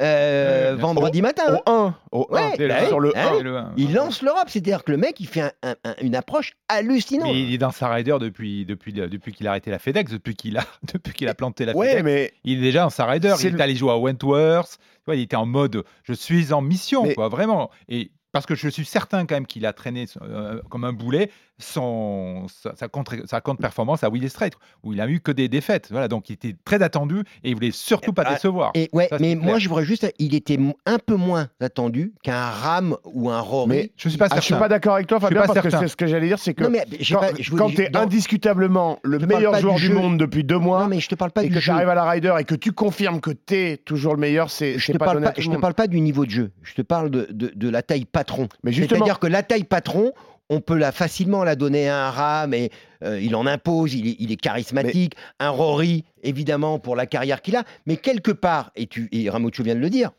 [0.00, 1.42] euh, Ouais, vendredi matin.
[1.66, 1.94] hein.
[2.12, 2.28] Au 1.
[2.30, 2.56] Au Ouais, 1.
[2.56, 3.72] Dès le bah un, sur le hein, dès le un.
[3.76, 7.32] Il lance l'Europe, c'est-à-dire que le mec, il fait un- un- un- une approche hallucinante.
[7.32, 10.34] Mais il est dans sa rider depuis, depuis, depuis qu'il a arrêté la FedEx, depuis
[10.36, 12.04] qu'il a, depuis qu'il a planté la Ouais, FedEx.
[12.04, 13.34] mais Il est déjà en sa rider.
[13.40, 14.78] Il le- est allé jouer à Wentworth.
[15.10, 17.70] Il était en mode je suis en mission, Mais- quoi, vraiment.
[17.88, 21.30] Et parce que je suis certain quand même qu'il a traîné euh, comme un boulet
[21.58, 24.50] son, sa, sa contre, sa contre-performance à Willis Strait,
[24.82, 25.88] où il a eu que des défaites.
[25.90, 28.70] Voilà, donc il était très attendu et il voulait surtout pas Ah, décevoir.
[28.74, 29.44] Et ouais, Ça, mais clair.
[29.46, 33.68] moi, je voudrais juste, il était un peu moins attendu qu'un Ram ou un Rory.
[33.68, 35.54] Mais Je suis pas Ah, je suis pas d'accord avec toi, Je suis Fabien, pas
[35.54, 35.86] parce que certain.
[35.86, 37.14] c'est ce que j'allais dire, c'est que non, mais j'ai
[37.56, 41.08] quand, tu es indiscutablement le meilleur joueur du monde depuis deux mois, non, mais je
[41.08, 43.20] te parle pas et du que tu arrives à la rider et que tu confirmes
[43.20, 45.74] que tu es toujours le meilleur, c'est Je te pas parle pas, je te parle
[45.74, 46.50] pas du niveau de jeu.
[46.62, 48.48] Je te parle de, de, de la taille patron.
[48.62, 50.12] Mais justement, C'est-à-dire que la taille patron,
[50.50, 52.70] on peut la facilement la donner à un Ram et
[53.04, 55.14] euh, il en impose, il est, il est charismatique.
[55.40, 57.64] Un Rory, évidemment, pour la carrière qu'il a.
[57.86, 60.10] Mais quelque part, et, tu, et Ramucho vient de le dire,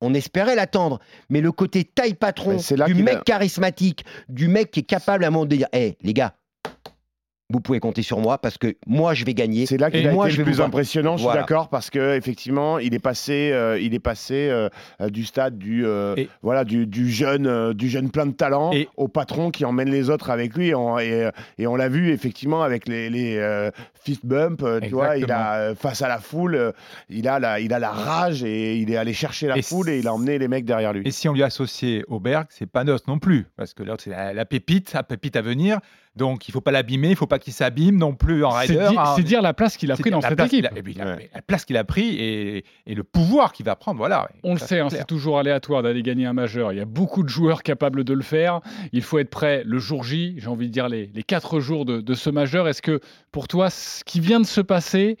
[0.00, 0.98] on espérait l'attendre.
[1.30, 5.24] Mais le côté taille patron Mais du mec a- charismatique, du mec qui est capable
[5.24, 6.34] à un moment de dire Hé, les gars,
[7.50, 9.64] vous pouvez compter sur moi parce que moi, je vais gagner.
[9.64, 11.40] C'est là qu'il a moi, été je le plus impressionnant, je suis Voilà.
[11.40, 14.68] d'accord, parce que effectivement, il est passé, euh, il est passé euh,
[15.00, 18.32] euh, du stade du, euh, Et- voilà, du, du jeune, euh, du jeune plein de
[18.32, 20.68] talent Et- au patron qui emmène les autres avec lui.
[20.68, 24.90] Et on, et, et on l'a vu effectivement avec les, les euh, fist bump, tu
[24.90, 26.74] vois, il a face à la foule,
[27.08, 29.88] il a la, il a la rage et il est allé chercher la Et foule
[29.88, 31.02] et il a emmené les mecs derrière lui.
[31.06, 34.10] Et si on lui associe Auberg, c'est pas Nos non plus, parce que l'autre c'est
[34.10, 35.78] la, la pépite, la pépite à venir.
[36.18, 38.88] Donc il faut pas l'abîmer, il faut pas qu'il s'abîme non plus en C'est rider.
[38.90, 39.14] di- hein.
[39.16, 40.66] c'est dire la place qu'il a pris dans la cette équipe.
[40.66, 41.30] a- et puis, la, Ouais.
[41.34, 44.28] la place qu'il a pris et, et le pouvoir qu'il va prendre, voilà.
[44.42, 46.72] On le sait, hein, c'est toujours aléatoire d'aller gagner un majeur.
[46.72, 48.60] Il y a beaucoup de joueurs capables de le faire.
[48.92, 51.84] Il faut être prêt le jour J, j'ai envie de dire les, les quatre jours
[51.86, 52.68] de, de ce majeur.
[52.68, 53.00] Est-ce que
[53.32, 55.16] pour toi, ce qui vient de se passer,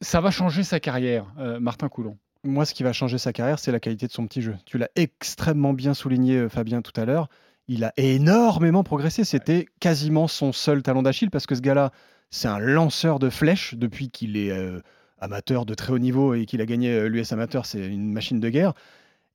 [0.00, 2.16] ça va changer sa carrière, euh, Martin Coulon?
[2.46, 4.54] Moi, ce qui va changer sa carrière, c'est la qualité de son petit jeu.
[4.66, 7.28] Tu l'as extrêmement bien souligné, euh, Fabien, tout à l'heure.
[7.68, 9.24] Il a énormément progressé.
[9.24, 11.92] C'était quasiment son seul talon d'Achille parce que ce gars-là,
[12.30, 14.80] c'est un lanceur de flèches depuis qu'il est euh,
[15.18, 17.64] amateur de très haut niveau et qu'il a gagné l'US amateur.
[17.66, 18.74] C'est une machine de guerre.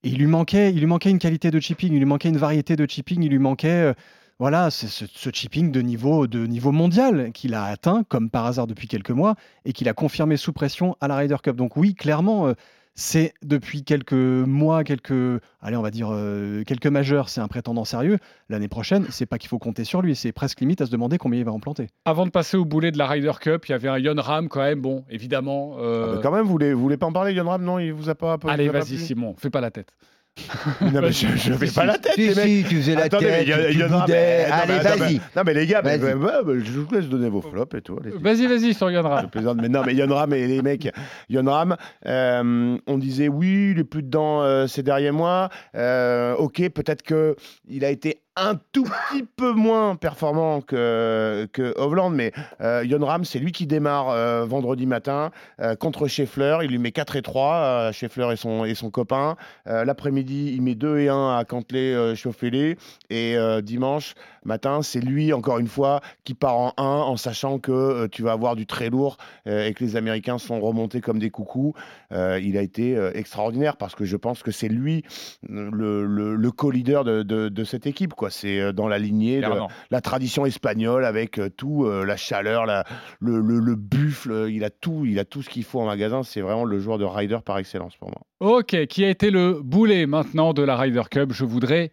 [0.03, 2.38] Et il lui manquait, il lui manquait une qualité de chipping, il lui manquait une
[2.38, 3.89] variété de chipping, il lui manquait.
[3.89, 3.93] euh,
[4.39, 8.67] voilà, ce, ce chipping de niveau, de niveau mondial qu'il a atteint, comme par hasard
[8.67, 11.57] depuis quelques mois, et qu'il a confirmé sous pression à la Ryder Cup.
[11.57, 12.53] Donc oui, clairement, euh,
[12.99, 17.85] c'est depuis quelques mois, quelques, allez, on va dire euh, quelques majeurs, c'est un prétendant
[17.85, 18.17] sérieux.
[18.49, 21.17] L'année prochaine, c'est pas qu'il faut compter sur lui, c'est presque limite à se demander
[21.17, 21.87] combien il va en planter.
[22.03, 24.49] Avant de passer au boulet de la Ryder Cup, il y avait un Yon Ram
[24.49, 24.81] quand même.
[24.81, 25.77] Bon, évidemment.
[25.79, 27.63] euh, Ah, quand même, vous voulez, vous voulez pas en parler, Yann Ram?
[27.63, 28.37] Non, il vous a pas.
[28.47, 29.93] Allez, vous a pas vas-y, Simon, fais pas la tête.
[30.82, 32.45] Non, mais je, je fais pas la tête, Si, les mecs.
[32.47, 34.99] si, tu faisais la Attendez, tête, mais- non, Allez, vas-y.
[35.15, 37.97] mais- Non, mais les gars, mais- je vous laisse donner vos flops et tout.
[38.21, 39.21] Vas-y, vas-y Ça Ram.
[39.21, 40.89] fait plaisir de- Mais non, mais Yon Ram et les mecs,
[41.30, 41.75] Yon Ram,
[42.05, 45.49] euh, on disait oui, il est plus dedans euh, ces derniers mois.
[45.75, 47.36] Euh, ok, peut-être que
[47.67, 52.31] il a été un tout petit peu moins performant que, que Hovland, mais
[52.61, 56.59] euh, Yon Ram, c'est lui qui démarre euh, vendredi matin euh, contre Scheffler.
[56.63, 59.35] Il lui met 4 et 3, euh, Scheffler et son, et son copain.
[59.65, 62.75] L'après-midi, il met 2 et 1 à Cantley Schauffele.
[63.09, 64.13] Et dimanche
[64.45, 68.31] matin, c'est lui, encore une fois, qui part en 1 en sachant que tu vas
[68.31, 71.73] avoir du très lourd et que les Américains sont remontés comme des coucous.
[72.11, 75.03] Il a été extraordinaire parce que je pense que c'est lui
[75.47, 78.13] le, le- le co-leader de, de- de cette équipe.
[78.13, 78.28] quoi.
[78.30, 79.47] C'est euh, dans la lignée de
[79.91, 82.86] la tradition espagnole avec euh, tout, euh, la chaleur, la-
[83.19, 84.47] le, le- le buffle.
[84.49, 86.23] Il a tout, il a tout ce qu'il faut en magasin.
[86.23, 88.21] C'est vraiment le joueur de rider par excellence pour moi.
[88.39, 91.32] Ok, qui a été le boulet maintenant de la Ryder Cup?
[91.34, 91.91] Je voudrais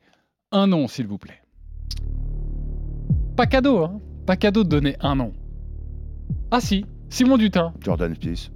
[0.52, 1.40] un nom, s'il vous plaît.
[3.36, 5.32] Pas cadeau, hein Pas cadeau de donner un nom.
[6.50, 8.50] Ah si, Simon Dutin, Jordan Spieth.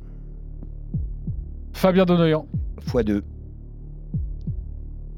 [1.72, 2.46] Fabien Donoyan,
[2.80, 3.22] Fois deux.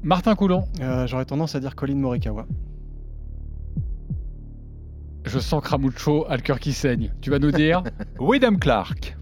[0.03, 0.65] Martin Coulon.
[0.81, 2.45] Euh, J'aurais tendance à dire Colin Morikawa.
[5.25, 7.13] Je sens Cramucho a le cœur qui saigne.
[7.21, 7.81] Tu vas nous dire
[8.19, 9.17] Wyndham Clark.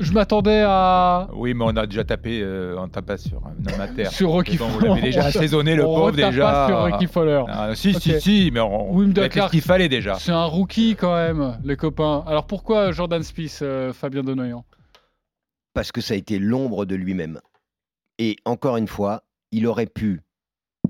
[0.00, 1.28] Je m'attendais à.
[1.34, 4.10] Oui, mais on a déjà tapé, euh, on tape pas sur un homme à terre.
[4.10, 4.72] Sur Rocky Fowler.
[4.72, 6.42] Vous l'avez déjà assaisonné, le On pauvre, déjà.
[6.42, 7.44] pas sur Ricky Fowler.
[7.46, 9.50] Ah, si, si, si, mais on, on a fait ce Clark.
[9.50, 10.14] qu'il fallait déjà.
[10.14, 12.24] C'est un rookie quand même, les copains.
[12.26, 14.64] Alors pourquoi Jordan Spieth, euh, Fabien Donoyan?
[15.74, 17.38] Parce que ça a été l'ombre de lui-même.
[18.18, 19.22] Et encore une fois,
[19.52, 20.22] il aurait pu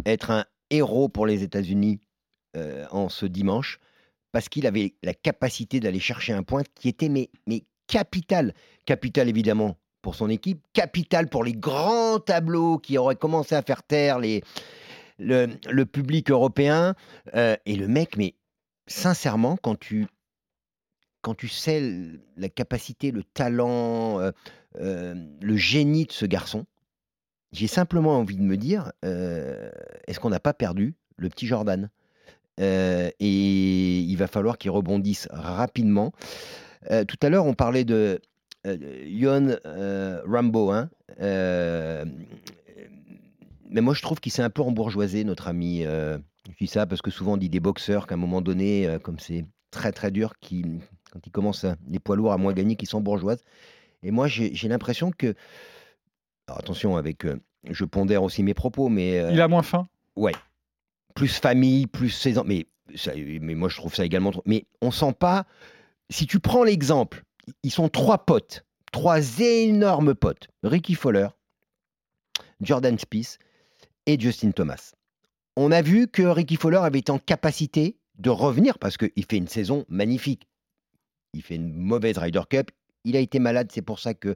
[0.06, 2.00] être un héros pour les États-Unis
[2.56, 3.78] euh, en ce dimanche,
[4.30, 8.54] parce qu'il avait la capacité d'aller chercher un point qui était mais, mais capital.
[8.86, 13.82] Capital évidemment pour son équipe, capital pour les grands tableaux qui auraient commencé à faire
[13.82, 16.94] taire le, public européen.
[17.34, 18.34] Euh, et le mec, mais
[18.86, 20.06] sincèrement, quand tu,
[21.20, 21.80] quand tu sais
[22.36, 26.66] la capacité, le talent, euh, le génie de ce garçon,
[27.52, 31.90] j'ai simplement envie de me dire, est-ce qu'on n'a pas perdu le petit Jordan?
[32.58, 36.12] Et il va falloir qu'il rebondisse rapidement.
[36.88, 38.20] Tout à l'heure, on parlait de
[38.64, 39.56] Yon
[40.26, 40.70] Rambo.
[40.70, 40.90] Hein
[43.70, 45.82] mais moi, je trouve qu'il s'est un peu embourgeoisé, notre ami.
[45.82, 46.20] Je
[46.58, 49.44] dis ça parce que souvent, on dit des boxeurs qu'à un moment donné, comme c'est
[49.70, 53.00] très très dur, quand ils commencent à- les poids lourds à moins gagner, qui sont
[53.00, 53.42] bourgeoises.
[54.02, 55.34] Et moi, j'ai l'impression que.
[56.52, 57.24] Alors, attention, avec.
[57.24, 57.36] euh,
[57.70, 59.18] je pondère aussi mes propos, mais.
[59.18, 59.88] euh, Il a moins faim?
[60.16, 60.32] Ouais.
[61.14, 62.44] Plus famille, plus saison.
[62.46, 64.42] Mais, ça- mais moi, je trouve ça également trop.
[64.46, 65.46] Mais on sent pas.
[66.10, 67.24] Si tu prends l'exemple,
[67.62, 70.48] ils sont trois potes, trois énormes potes.
[70.62, 71.28] Ricky Fowler,
[72.60, 73.38] Jordan Spieth
[74.06, 74.92] et Justin Thomas.
[75.56, 79.36] On a vu que Ricky Fowler avait été en capacité de revenir parce qu'il fait
[79.38, 80.48] une saison magnifique.
[81.34, 82.70] Il fait une mauvaise Ryder Cup.
[83.04, 84.34] Il a été malade, c'est pour ça que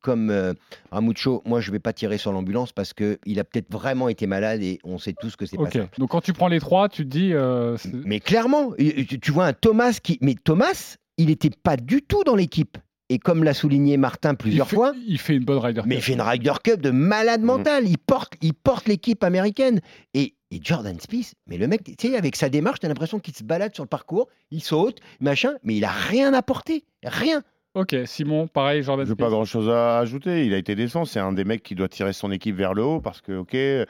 [0.00, 0.54] comme euh,
[0.90, 4.26] Ramucho, moi je vais pas tirer sur l'ambulance parce que il a peut-être vraiment été
[4.26, 5.72] malade et on sait tous que c'est pas Ok.
[5.74, 5.88] ça.
[5.98, 7.32] Donc quand tu prends les trois, tu te dis.
[7.32, 12.24] euh, Mais clairement, tu vois un Thomas qui, mais Thomas, il n'était pas du tout
[12.24, 12.78] dans l'équipe.
[13.10, 15.96] Et comme l'a souligné Martin plusieurs il fait, fois, Il fait une bonne Ryder mais
[15.96, 16.04] il Cup.
[16.06, 17.44] fait une Ryder Cup de malade Mm.
[17.44, 17.86] mental.
[17.86, 19.80] Il porte, il porte l'équipe américaine.
[20.14, 23.18] Et, et Jordan Spieth, mais le mec, tu sais, avec sa démarche, tu as l'impression
[23.18, 26.84] qu'il se balade sur le parcours, il saute, machin, mais il a rien apporté.
[27.04, 27.42] Rien.
[27.74, 30.46] Ok, Simon, pareil, Jordan Je n'ai pas grand chose à ajouter.
[30.46, 31.04] Il a été décent.
[31.04, 33.52] C'est un des mecs qui doit tirer son équipe vers le haut parce que, ok,
[33.56, 33.84] euh,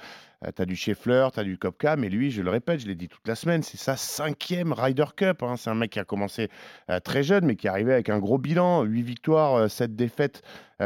[0.54, 3.28] t'as du Scheffler, t'as du Kopka, mais lui, je le répète, je l'ai dit toute
[3.28, 5.42] la semaine, c'est sa cinquième Ryder Cup.
[5.42, 5.56] hein.
[5.58, 6.48] C'est un mec qui a commencé
[6.90, 10.42] euh, très jeune, mais qui est arrivé avec un gros bilan 8 victoires, 7 défaites,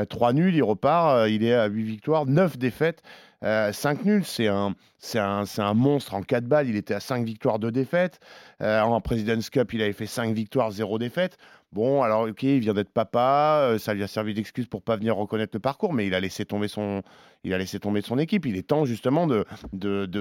[0.09, 0.55] 3 nuls.
[0.57, 3.03] Il repart, euh, il est à 8 victoires, 9 défaites.
[3.41, 6.69] 5 nuls, c'est un, c'est un, c'est un monstre en 4 balles.
[6.69, 8.19] Il était à 5 victoires, 2 défaites.
[8.61, 11.39] Euh, en President's Cup, il avait fait 5 victoires, 0 défaites.
[11.73, 14.97] Bon, alors, ok, il vient d'être papa, euh, ça lui a servi d'excuse pour pas
[14.97, 17.03] venir reconnaître le parcours, mais il a laissé tomber son,
[17.45, 18.47] il a laissé tomber son équipe.
[18.47, 19.45] Il est temps justement de,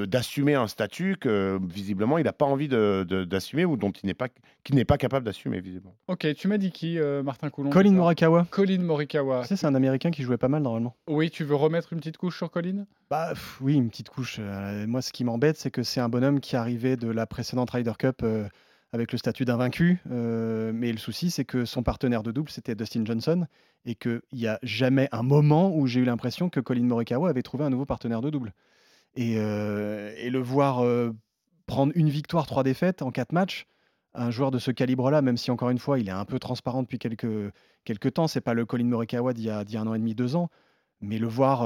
[0.06, 4.08] d'assumer un statut que visiblement il n'a pas envie de, de- d'assumer ou dont il
[4.08, 4.28] n'est pas,
[4.66, 5.96] qu'il n'est pas capable d'assumer visiblement.
[6.10, 8.46] Ok, tu m'as dit qui, euh, Martin Coulon Colin Morikawa.
[8.52, 9.42] Colin Morikawa.
[9.44, 10.96] Tu sais, c'est un Américain qui jouait pas mal normalement.
[11.08, 12.86] Oui, tu veux remettre une petite couche sur Colin?
[13.10, 14.36] Bah pff, oui, une petite couche.
[14.40, 17.70] Euh, moi, ce qui m'embête, c'est que c'est un bonhomme qui arrivait de la précédente
[17.72, 18.50] Ryder Cup euh,
[18.94, 20.00] avec le statut d'invaincu.
[20.12, 23.46] euh, mais le souci, c'est que son partenaire de double, c'était Dustin Johnson,
[23.86, 27.42] et qu'il n'y a jamais un moment où j'ai eu l'impression que Colin Morikawa avait
[27.44, 28.54] trouvé un nouveau partenaire de double.
[29.16, 31.12] Et, euh, le voir euh,
[31.66, 33.66] prendre une victoire, trois défaites en quatre matchs,
[34.14, 36.82] un joueur de ce calibre-là, même si encore une fois, il est un peu transparent
[36.82, 37.52] depuis quelques,
[37.84, 39.94] quelques temps, c'est pas le Colin Morikawa d'il y, a- d'il y a un an
[39.94, 40.50] et demi, deux ans,
[41.02, 41.64] mais le voir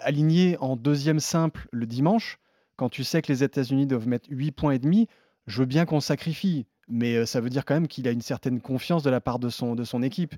[0.00, 2.38] aligné en deuxième simple le dimanche,
[2.76, 5.08] quand tu sais que les États-Unis doivent mettre 8 points et demi,
[5.48, 8.20] je veux bien qu'on sacrifie, mais euh, ça veut dire quand même qu'il a une
[8.22, 10.34] certaine confiance de la part de son, de son équipe.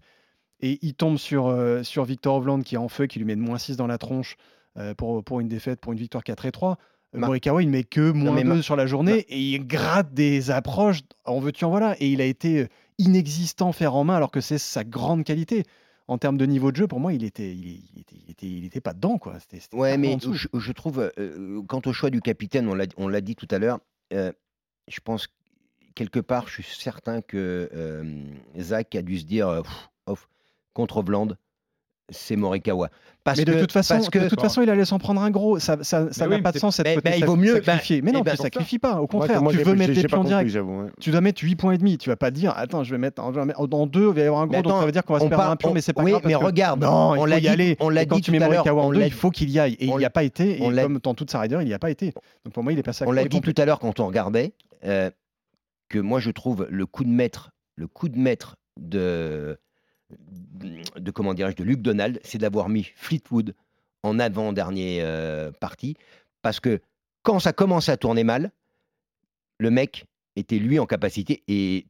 [0.60, 3.36] Et il tombe sur, euh, sur Victor Hovland qui est en feu, qui lui met
[3.36, 4.36] de moins 6 dans la tronche
[4.76, 6.78] euh, pour, pour une défaite, pour une victoire 4 et 3.
[7.14, 9.66] Euh, Ma- Morikawa, il met que moins mais 2 ma- sur la journée et il
[9.66, 11.96] gratte des approches, en veux-tu en voilà.
[12.00, 15.64] Et il a été inexistant fer en main alors que c'est sa grande qualité.
[16.08, 18.46] En termes de niveau de jeu, pour moi, il était, il, il était, il était,
[18.48, 19.16] il était pas dedans.
[19.16, 19.38] Quoi.
[19.40, 22.86] C'était, c'était Ouais, mais je, je trouve, euh, quant au choix du capitaine, on l'a,
[22.96, 23.78] on l'a dit tout à l'heure,
[24.90, 25.32] je pense que,
[25.94, 28.04] quelque part, je suis certain que euh,
[28.58, 30.28] Zach a dû se dire, pff, off,
[30.74, 31.36] contre Hovland,
[32.12, 32.88] c'est Morikawa.
[33.22, 35.20] Parce mais de que, toute façon, parce que, de toute façon, il allait s'en prendre
[35.22, 35.58] un gros.
[35.60, 37.62] Ça, ça, ça n'a oui, pas de sens cette mais- côté mais il vaut mieux-
[37.62, 38.00] sacrifier.
[38.02, 38.36] mais non, tu ça.
[38.36, 39.00] sacrifies pas.
[39.00, 40.50] Au contraire, moi, tu veux mettre pas pions compris, direct.
[40.50, 40.88] j'avoue, ouais.
[41.00, 41.98] Tu dois mettre 8 points et demi.
[41.98, 44.14] Tu vas pas dire, attends, je vais mettre en, je vais mettre- en deux, il
[44.14, 45.70] va y avoir un gros, donc ça veut dire qu'on va se perdre un pion,
[45.70, 46.22] on- mais c'est pas oui, grave.
[46.24, 47.76] mais parce regarde, non, on l'a dit- aller.
[47.78, 49.76] on l'a dit tu mets tout à l'heure, Morikawa en il faut qu'il y aille.
[49.78, 50.56] Et on il n'y a pas été.
[50.64, 52.12] Et comme dans toute sa rider, il n'y a pas été.
[52.44, 54.06] Donc pour moi, il est passé à on l'a dit tout à l'heure quand on
[54.06, 54.52] regardait,
[54.84, 55.10] euh,
[55.88, 59.58] que moi je trouve le coup de maître, le coup de maître de,
[60.96, 63.54] de comment dirais-je, de Luke Donald, c'est d'avoir mis Fleetwood
[64.02, 65.96] en avant-dernier euh, partie,
[66.42, 66.80] parce que
[67.22, 68.50] quand ça commence à tourner mal,
[69.58, 70.06] le mec
[70.36, 71.84] était lui en capacité et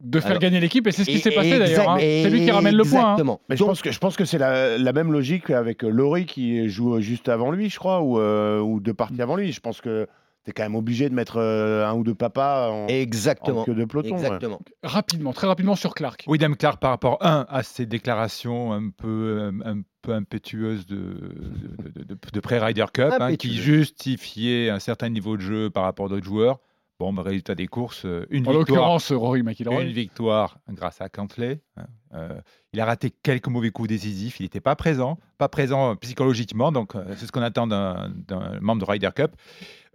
[0.00, 1.88] De faire Alors- gagner l'équipe, et c'est ce qui s'est passé d'ailleurs.
[1.90, 1.96] hein.
[1.98, 3.00] C'est lui qui ramène le point.
[3.00, 3.12] hein.
[3.12, 3.40] Exactement.
[3.48, 6.26] Mais je Donc, pense que je pense que c'est la, la même logique avec Laurie
[6.26, 9.52] qui joue juste avant lui, je crois, ou, euh, ou deux parties avant lui.
[9.52, 10.06] Je pense que
[10.44, 13.64] tu es quand même obligé de mettre euh, un ou deux papas en, en exactement.
[13.64, 14.10] queue de peloton.
[14.16, 14.16] ouais.
[14.24, 14.60] Exactement.
[14.82, 16.24] Rapidement, très rapidement sur Clark.
[16.26, 20.96] William Clark par rapport, un, à ses déclarations un peu, un, un peu impétueuses de,
[20.96, 25.84] de, de- de- de pré-Ryder Cup, hein, qui justifiaient un certain niveau de jeu par
[25.84, 26.58] rapport à d'autres joueurs.
[27.00, 29.84] Bon, bah, résultat des courses, euh, une En victoire, l'occurrence, Rory une McIlroy.
[29.84, 31.62] victoire grâce à Cantley.
[31.78, 31.86] hein.
[32.14, 32.40] Euh,
[32.74, 34.38] il a raté quelques mauvais coups décisifs.
[34.38, 36.72] Il n'était pas présent, pas présent psychologiquement.
[36.72, 38.12] Donc, euh, c'est ce qu'on attend d'un
[38.60, 39.32] membre de Ryder Cup.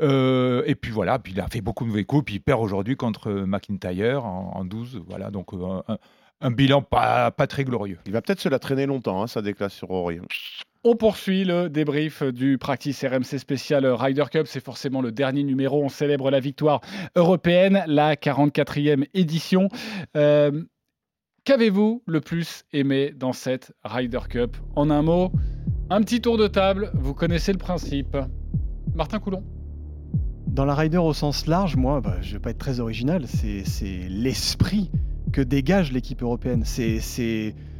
[0.01, 2.25] Euh, et puis voilà, puis il a fait beaucoup de mauvais coups.
[2.25, 5.03] Puis il perd aujourd'hui contre McIntyre en, en 12.
[5.07, 5.97] Voilà, donc euh, un,
[6.41, 7.99] un bilan pas, pas très glorieux.
[8.07, 10.19] Il va peut-être se la traîner longtemps, hein, ça déclasse sur Rory.
[10.87, 14.45] On poursuit le débrief du Practice RMC spécial Ryder Cup.
[14.45, 15.83] C'est forcément le dernier numéro.
[15.83, 16.79] On célèbre la victoire
[17.15, 19.67] européenne, la 44e édition.
[20.15, 20.51] Euh,
[21.43, 24.57] Qu'avez-vous le plus aimé dans cette Ryder Cup?
[24.75, 25.31] En un mot,
[25.89, 26.91] un petit tour de table.
[26.93, 28.15] Vous connaissez le principe.
[28.93, 29.43] Martin Coulon.
[30.45, 33.87] Dans la rider au sens large, moi, bah, je vais pas être très original, c'est
[34.07, 34.91] l'esprit
[35.33, 36.61] que dégage l'équipe européenne.
[36.63, 37.74] C'est, c'est, ce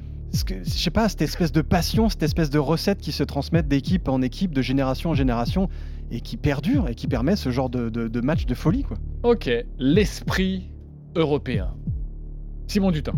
[0.46, 3.68] que- je sais pas, cette espèce de passion, cette espèce de recette qui se transmettent
[3.68, 5.70] d'équipe en équipe, de génération en génération,
[6.12, 8.98] et qui perdure et qui permet ce genre de, de- de match de folie, quoi.
[9.24, 9.50] Ok,
[9.80, 10.70] l'esprit
[11.16, 11.74] européen.
[12.68, 13.14] Simon Dutin.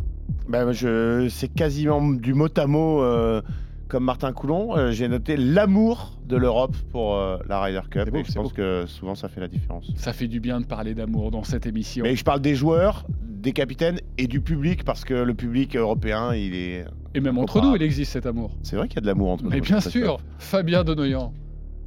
[0.50, 3.42] Ben, je, c'est quasiment du mot à mot euh,
[3.88, 4.78] comme Martin Coulon.
[4.78, 8.10] Euh, j'ai noté l'amour de l'Europe pour euh, la Ryder Cup.
[8.10, 8.56] Beau, et je pense beau.
[8.56, 9.92] que souvent ça fait la différence.
[9.96, 12.04] Ça fait du bien de parler d'amour dans cette émission.
[12.04, 16.34] Mais je parle des joueurs, des capitaines et du public parce que le public européen,
[16.34, 16.86] il est.
[17.16, 18.52] Et même entre nous, il existe cet amour.
[18.62, 19.50] C'est vrai qu'il y a de l'amour entre nous.
[19.50, 21.34] Mais bien sûr, Fabien Donoyan.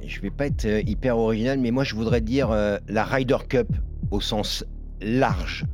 [0.05, 3.37] Je vais pas être euh, hyper original, mais moi je voudrais dire euh, la Ryder
[3.47, 3.67] Cup
[4.09, 4.65] au sens
[5.01, 5.65] large.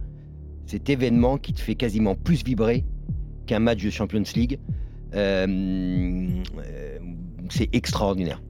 [0.65, 2.83] Cet événement qui te fait quasiment plus vibrer
[3.45, 4.59] qu'un match de Champions League.
[5.15, 6.97] Euh, euh,
[7.49, 8.41] c'est extraordinaire.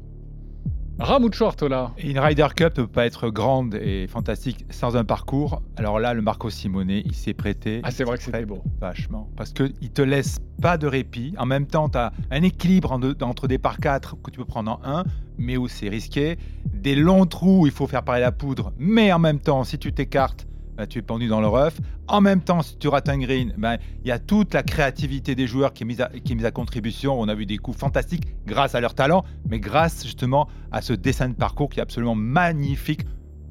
[1.00, 1.92] Ramucho Artola.
[2.00, 5.62] Et Une Ryder Cup peut pas être grande et fantastique sans un parcours.
[5.76, 7.82] Alors là, le Marco Simone, il s'est prêté.
[7.84, 8.64] Ah, c'est vrai que c'était Très beau.
[8.82, 9.30] Vachement.
[9.38, 11.36] Parce qu'il te laisse pas de répit.
[11.38, 14.40] En même temps, tu as un équilibre en deux- entre des par 4 que tu
[14.40, 15.04] peux prendre en un,
[15.38, 16.38] mais où c'est risqué.
[16.74, 18.74] Des longs trous où il faut faire pareil la poudre.
[18.80, 20.47] Mais en même temps, si tu t'écartes,
[20.78, 21.74] ben, tu es pendu dans le rough.
[22.08, 25.36] En même temps, si tu rates un green, ben, il y a toute la créativité
[25.36, 27.20] des joueurs qui est, mise à, qui est mise à contribution.
[27.20, 30.94] On a vu des coups fantastiques grâce à leur talent, mais grâce justement à ce
[30.94, 33.02] dessin de parcours qui est absolument magnifique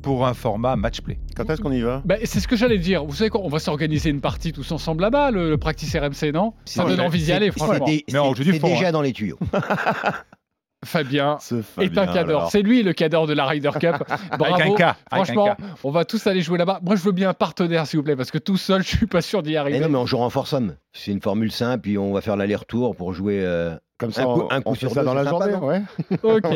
[0.03, 1.18] pour un format match-play.
[1.35, 2.01] Quand est-ce qu'on y va?
[2.05, 3.05] Bah, c'est ce que j'allais dire.
[3.05, 3.41] Vous savez quoi?
[3.43, 6.53] On va s'organiser une partie tous ensemble là-bas, le, le practice RMC, non?
[6.64, 7.85] Ça donne envie d'y aller, franchement.
[7.87, 8.93] dé- Mais on c'est- déjà hein.
[8.93, 9.39] dans les tuyaux.
[10.87, 12.30] Fabien Ce est un cadre.
[12.30, 12.51] alors.
[12.51, 13.97] C'est lui le cadre de la Ryder Cup.
[14.39, 14.55] Bravo.
[14.55, 14.80] Avec un K.
[14.80, 16.80] avec un Franchement, on va tous aller jouer là-bas.
[16.82, 19.07] Moi, je veux bien un partenaire, s'il vous plaît, parce que tout seul, je suis
[19.07, 19.80] pas sûr d'y Mais arriver.
[19.80, 20.76] non, mais on joue en foursome.
[20.95, 23.41] C'est une formule simple, puis on va faire l'aller-retour pour jouer.
[23.45, 25.24] euh, Comme ça, Un coup- on, un coup on fait sur ça deux, dans la
[25.24, 25.82] journée, ouais.
[26.22, 26.47] Ok.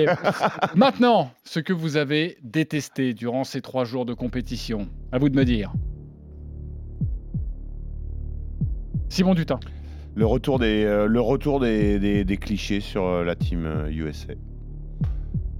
[0.75, 4.89] Maintenant, ce que vous avez détesté durant ces trois jours de compétition.
[5.13, 5.73] À vous de me dire.
[9.09, 9.59] Simon Dutin.
[10.21, 14.35] Le retour des, euh, le retour des, des- clichés sur euh, la team euh, USA.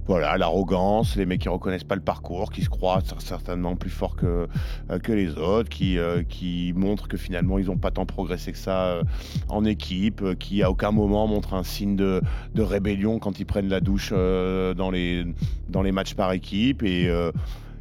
[0.05, 3.89] Voilà, l'arrogance, les mecs qui reconnaissent pas le parcours, qui se croient cer- certainement plus
[3.89, 4.47] forts que,
[4.91, 8.51] euh, que les autres, qui, euh, qui montrent que finalement ils n'ont pas tant progressé
[8.51, 9.03] que ça euh,
[9.49, 12.21] en équipe, euh, qui à aucun moment montrent un signe de,
[12.53, 15.25] de rébellion quand ils prennent la douche euh, dans, les,
[15.69, 16.83] dans les matchs par équipe.
[16.83, 17.31] Et, euh,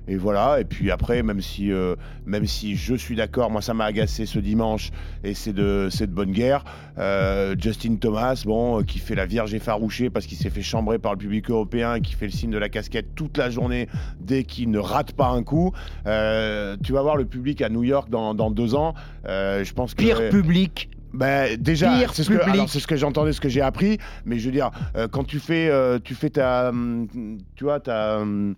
[0.09, 1.95] et voilà, et puis après, même si, euh,
[2.27, 4.91] même si je suis d'accord, moi ça m'a agacé ce dimanche
[5.25, 6.65] et c'est de, c'est de bonne guerre.
[6.99, 10.99] Euh, Justin Thomas, bon, euh, qui fait la vierge effarouchée parce qu'il s'est fait chambrer
[10.99, 13.89] par le public européen et qui fait le signe de la casquette toute la journée
[14.21, 15.73] dès qu'il ne rate pas un coup.
[16.07, 18.95] Euh, tu vas voir le public à New York dans, dans deux ans.
[19.25, 20.91] je pense que Pire public.
[21.13, 23.99] ben, déjà, Pire c'est ce ce que j'entendais, ce que j'ai appris.
[24.25, 27.07] Mais je veux dire, euh, quand tu fais, euh, tu fais ta, hum,
[27.55, 28.55] tu vois, ta, hum,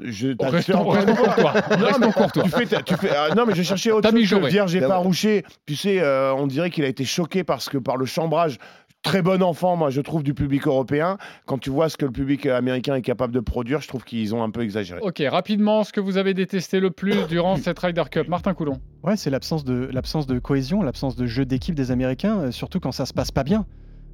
[0.00, 1.52] je, Restons, restons pour toi.
[1.78, 4.74] non, tu fais, ta- tu fais, ah, non, mais je cherchais autre chose que vierge
[4.74, 5.44] effarouché.
[5.66, 8.58] Tu sais, euh, on dirait qu'il a été choqué parce que par le chambrage.
[9.02, 11.18] Très bon enfant, moi, je trouve, du public européen.
[11.44, 14.32] Quand tu vois ce que le public américain est capable de produire, je trouve qu'ils
[14.32, 15.00] ont un peu exagéré.
[15.02, 18.28] Ok, rapidement, ce que vous avez détesté le plus durant cette Ryder Cup.
[18.28, 18.78] Martin Coulon.
[19.02, 22.78] Ouais, c'est l'absence de, l'absence de cohésion, l'absence de jeu d'équipe des Américains, euh, surtout
[22.78, 23.66] quand ça se passe pas bien.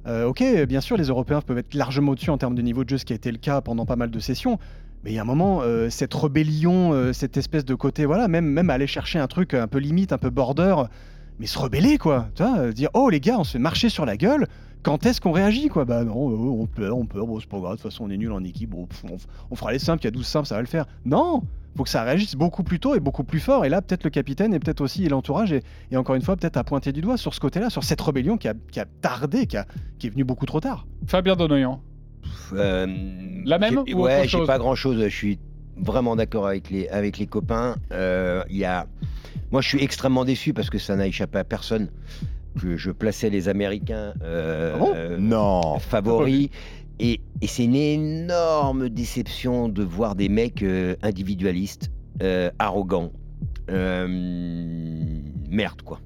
[0.07, 2.89] Euh, ok, bien sûr, les Européens peuvent être largement au-dessus en termes de niveau de
[2.89, 4.57] jeu, ce qui a été le cas pendant pas mal de sessions.
[5.03, 8.27] Mais il y a un moment, euh, cette rébellion, euh, cette espèce de côté, voilà,
[8.27, 10.75] même, même aller chercher un truc un peu limite, un peu border,
[11.39, 12.27] mais se rebeller, quoi.
[12.35, 14.45] Tu vois, euh, dire, oh les gars, on se fait marcher sur la gueule.
[14.83, 15.83] Quand est-ce qu'on réagit, quoi?
[15.85, 18.17] Bah non, on perd, on perd, bon, c'est pas grave, de toute façon, on est
[18.17, 20.67] nul en équipe, on, fera les simples, il y a 12 simples, ça va le
[20.67, 20.85] faire.
[21.05, 21.43] Non
[21.77, 23.63] faut que ça réagisse beaucoup plus tôt et beaucoup plus fort.
[23.63, 26.57] Et là, peut-être le capitaine et peut-être aussi l'entourage, et, et encore une fois, peut-être
[26.57, 29.45] à pointer du doigt sur ce côté-là, sur cette rébellion qui a, qui a tardé,
[29.45, 29.65] qui, a-
[29.97, 30.87] qui est venue beaucoup trop tard.
[31.07, 31.79] Fabien Donoyan.
[32.53, 32.87] Euh,
[33.45, 35.01] La même ou Ouais, j'ai pas grand chose.
[35.03, 35.39] Je suis
[35.77, 37.75] vraiment d'accord avec les, avec les copains.
[37.91, 38.87] Euh, Il y a...
[39.51, 41.89] Moi, je suis extrêmement déçu parce que ça n'a échappé à personne
[42.61, 44.91] que je plaçais les Américains euh, Ah bon?
[44.95, 45.79] Euh, Non.
[45.79, 46.49] favoris.
[46.99, 51.89] Et, et c'est une énorme déception de voir des mecs euh, individualistes,
[52.21, 53.11] euh, arrogants.
[53.71, 54.05] Euh,
[55.49, 55.99] merde, quoi.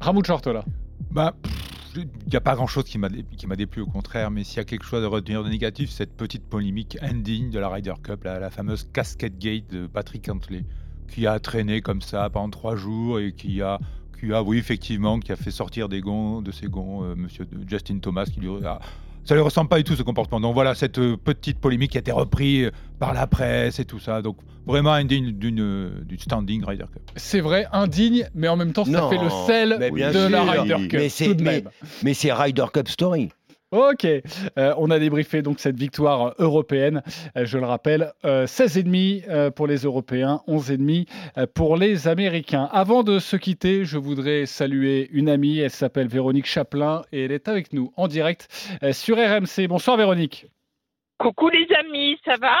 [0.00, 0.64] Ramoud Chortola.
[1.10, 1.34] Bah,
[2.02, 3.08] il n'y a pas grand-chose qui m'a
[3.56, 6.44] déplu, au contraire, mais s'il y a quelque chose à retenir de négatif, cette petite
[6.44, 10.64] polémique indigne de la Ryder Cup, la, la fameuse casquette gate de Patrick Cantley,
[11.08, 13.78] qui a traîné comme ça pendant trois jours et qui a,
[14.18, 17.46] qui a oui, effectivement, qui a fait sortir des gonds, de ses gonds, euh, monsieur
[17.68, 18.80] Justin Thomas, qui lui a-
[19.24, 20.40] ça ne lui ressemble pas du tout ce comportement.
[20.40, 23.98] Donc voilà, cette euh, petite polémique qui a été reprise par la presse et tout
[23.98, 24.22] ça.
[24.22, 27.02] Donc vraiment indigne d'une euh, d'une standing Ryder Cup.
[27.16, 30.42] C'est vrai, indigne, mais en même temps, ça Non, fait le sel de la.
[30.44, 31.00] Ryder Cup.
[32.02, 33.30] Mais c'est Ryder Cup Story.
[33.74, 34.06] Ok,
[34.56, 37.02] Euh, on a débriefé donc cette victoire euh, européenne.
[37.36, 41.08] Euh, je le rappelle, euh, 16,5 euh, pour les Européens, 11,5
[41.38, 42.68] euh, pour les Américains.
[42.70, 45.58] Avant de se quitter, je voudrais saluer une amie.
[45.58, 48.46] Elle s'appelle Véronique Chaplin et elle est avec nous en direct
[48.92, 49.66] sur RMC.
[49.66, 50.46] Bonsoir Véronique.
[51.24, 52.58] Coucou les amis, ça va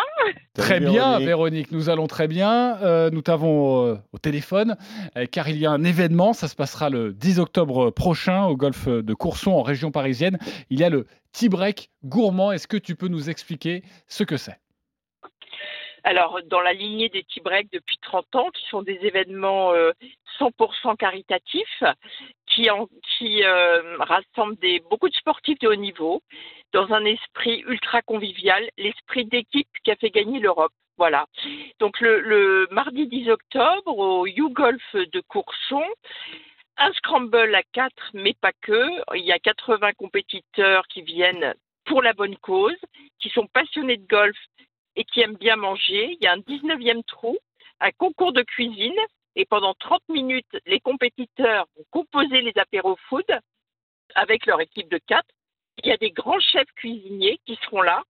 [0.54, 1.26] Très bien, Véronique.
[1.26, 1.72] Véronique.
[1.72, 2.78] Nous allons très bien.
[2.80, 4.78] Euh, nous t'avons euh, au téléphone
[5.18, 6.32] euh, car il y a un événement.
[6.32, 10.38] Ça se passera le 10 octobre prochain au golfe de Courson en région parisienne.
[10.70, 12.52] Il y a le Tea Break gourmand.
[12.52, 14.58] Est-ce que tu peux nous expliquer ce que c'est?
[16.06, 19.92] Alors, dans la lignée des tea breaks depuis 30 ans, qui sont des événements euh,
[20.38, 21.82] 100% caritatifs,
[22.54, 26.22] qui, euh, rassemblent des, beaucoup de sportifs de haut niveau,
[26.72, 30.72] dans un esprit ultra convivial, l'esprit d'équipe qui a fait gagner l'Europe.
[30.96, 31.26] Voilà.
[31.80, 35.84] Donc le, le mardi 10 octobre au YouGolf de Courson,
[36.76, 38.88] un scramble à 4, mais pas que.
[39.16, 42.76] Il y a 80 compétiteurs qui viennent pour la bonne cause,
[43.18, 44.36] qui sont passionnés de golf
[44.96, 46.16] et qui aiment bien manger.
[46.20, 47.36] Il y a un 19e trou,
[47.80, 48.98] un concours de cuisine,
[49.36, 53.26] et pendant 30 minutes, les compétiteurs vont composer les apéros food
[54.14, 55.24] avec leur équipe de 4.
[55.82, 58.02] Il y a des grands chefs cuisiniers qui seront là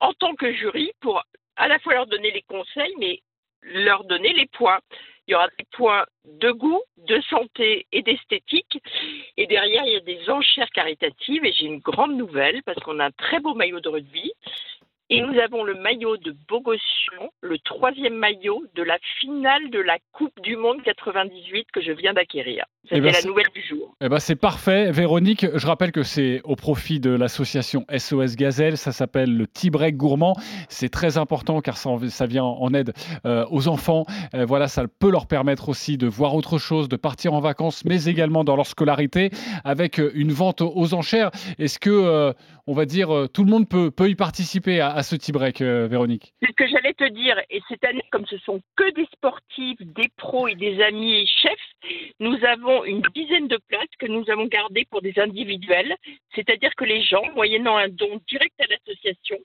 [0.00, 1.22] en tant que jury pour
[1.56, 3.20] à la fois leur donner les conseils, mais
[3.62, 4.80] leur donner les points.
[5.26, 8.82] Il y aura des points de goût, de santé et d'esthétique.
[9.36, 11.44] Et derrière, il y a des enchères caritatives.
[11.44, 14.32] Et j'ai une grande nouvelle parce qu'on a un très beau maillot de rugby.
[15.10, 19.98] Et nous avons le maillot de Bogossian, le troisième maillot de la finale de la
[20.12, 22.64] Coupe du Monde 98 que je viens d'acquérir.
[22.84, 23.94] C'était Eh ben, la nouvelle du jour.
[24.00, 24.90] Eh ben c'est parfait.
[24.90, 28.78] Véronique, je rappelle que c'est au profit de l'association SOS Gazelle.
[28.78, 30.34] Ça s'appelle le Tea Break Gourmand.
[30.68, 32.94] C'est très important car ça, en- ça vient en aide
[33.26, 34.06] euh, aux enfants.
[34.34, 37.84] Euh, voilà, ça peut leur permettre aussi de voir autre chose, de partir en vacances,
[37.84, 39.30] mais également dans leur scolarité
[39.64, 41.30] avec euh, une vente aux enchères.
[41.58, 42.32] Est-ce que, euh,
[42.66, 45.60] on va dire, tout le monde peut, peut y participer à, à ce Tea Break,
[45.60, 47.40] euh, Véronique C'est ce que j'allais te dire.
[47.50, 52.12] Et cette année, comme ce sont que des sportifs, des pros et des amis chefs,
[52.20, 55.96] nous avons une dizaine de places que nous avons gardées pour des individuels.
[56.34, 59.38] C'est-à-dire que les gens, moyennant un don direct à l'association,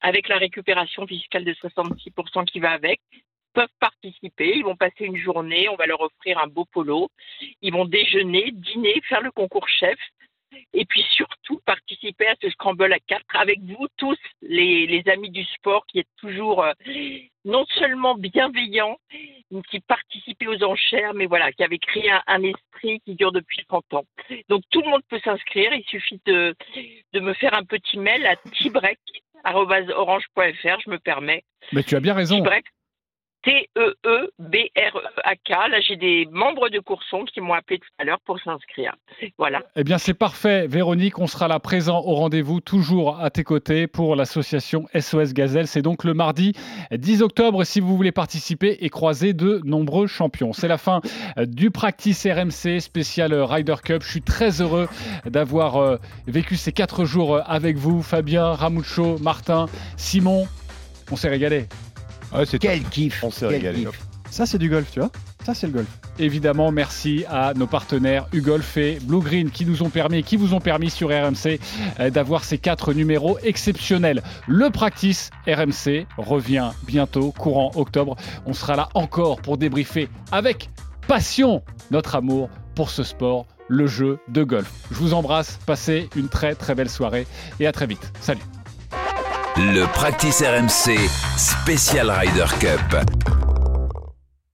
[0.00, 3.00] avec la récupération fiscale de 66% qui va avec,
[3.56, 4.52] peuvent participer.
[4.56, 7.08] Ils vont passer une journée, on va leur offrir un beau polo.
[7.62, 9.98] Ils vont déjeuner, dîner, faire le concours chef.
[10.78, 15.30] Et puis surtout participer à ce scramble à quatre avec vous tous, les, les amis
[15.30, 16.74] du sport qui êtes toujours euh,
[17.46, 18.98] non seulement bienveillants,
[19.50, 23.32] mais qui participez aux enchères, mais voilà, qui avez créé un, un esprit qui dure
[23.32, 24.04] depuis 30 ans.
[24.50, 26.54] Donc tout le monde peut s'inscrire, il suffit de,
[27.14, 31.42] de me faire un petit mail à tibrec.orange.fr, je me permets.
[31.72, 32.36] Mais tu as bien raison.
[32.36, 32.66] Tibrec,
[33.46, 34.10] T-E-E-B-R-E-A-K.
[35.70, 38.96] Là, j'ai des membres de Courson qui m'ont appelé tout à l'heure pour s'inscrire.
[39.38, 39.62] Voilà.
[39.76, 41.20] Eh bien, c'est parfait, Véronique.
[41.20, 45.68] On sera là présent au rendez-vous, toujours à tes côtés pour l'association SOS Gazelle.
[45.68, 46.54] C'est donc le mardi
[46.90, 50.52] 10 octobre si vous voulez participer et croiser de nombreux champions.
[50.52, 51.00] C'est la fin
[51.38, 54.02] du Practice RMC spécial Ryder Cup.
[54.02, 54.88] Je suis très heureux
[55.24, 59.66] d'avoir euh, vécu ces quatre jours avec vous, Fabien, Ramucho, Martin,
[59.96, 60.48] Simon.
[61.12, 61.66] On s'est régalé.
[62.60, 63.84] Quel kiff On s'est quel régalé.
[63.86, 64.00] kiff.
[64.30, 65.10] Ça, c'est du golf, tu vois.
[65.44, 65.86] Ça, c'est le golf.
[66.18, 70.52] Évidemment, merci à nos partenaires Ugolf et Blue Green qui nous ont permis, qui vous
[70.52, 71.60] ont permis sur RMC
[72.00, 74.22] euh, d'avoir ces quatre numéros exceptionnels.
[74.48, 78.16] Le practice RMC revient bientôt, courant octobre.
[78.46, 80.70] On sera là encore pour débriefer avec
[81.06, 81.62] passion
[81.92, 84.70] notre amour pour ce sport, le jeu de golf.
[84.90, 87.26] Je vous embrasse, passez une très très belle soirée
[87.60, 88.12] et à très vite.
[88.20, 88.42] Salut.
[89.58, 90.98] Le Practice RMC
[91.38, 93.35] Special Ryder Cup.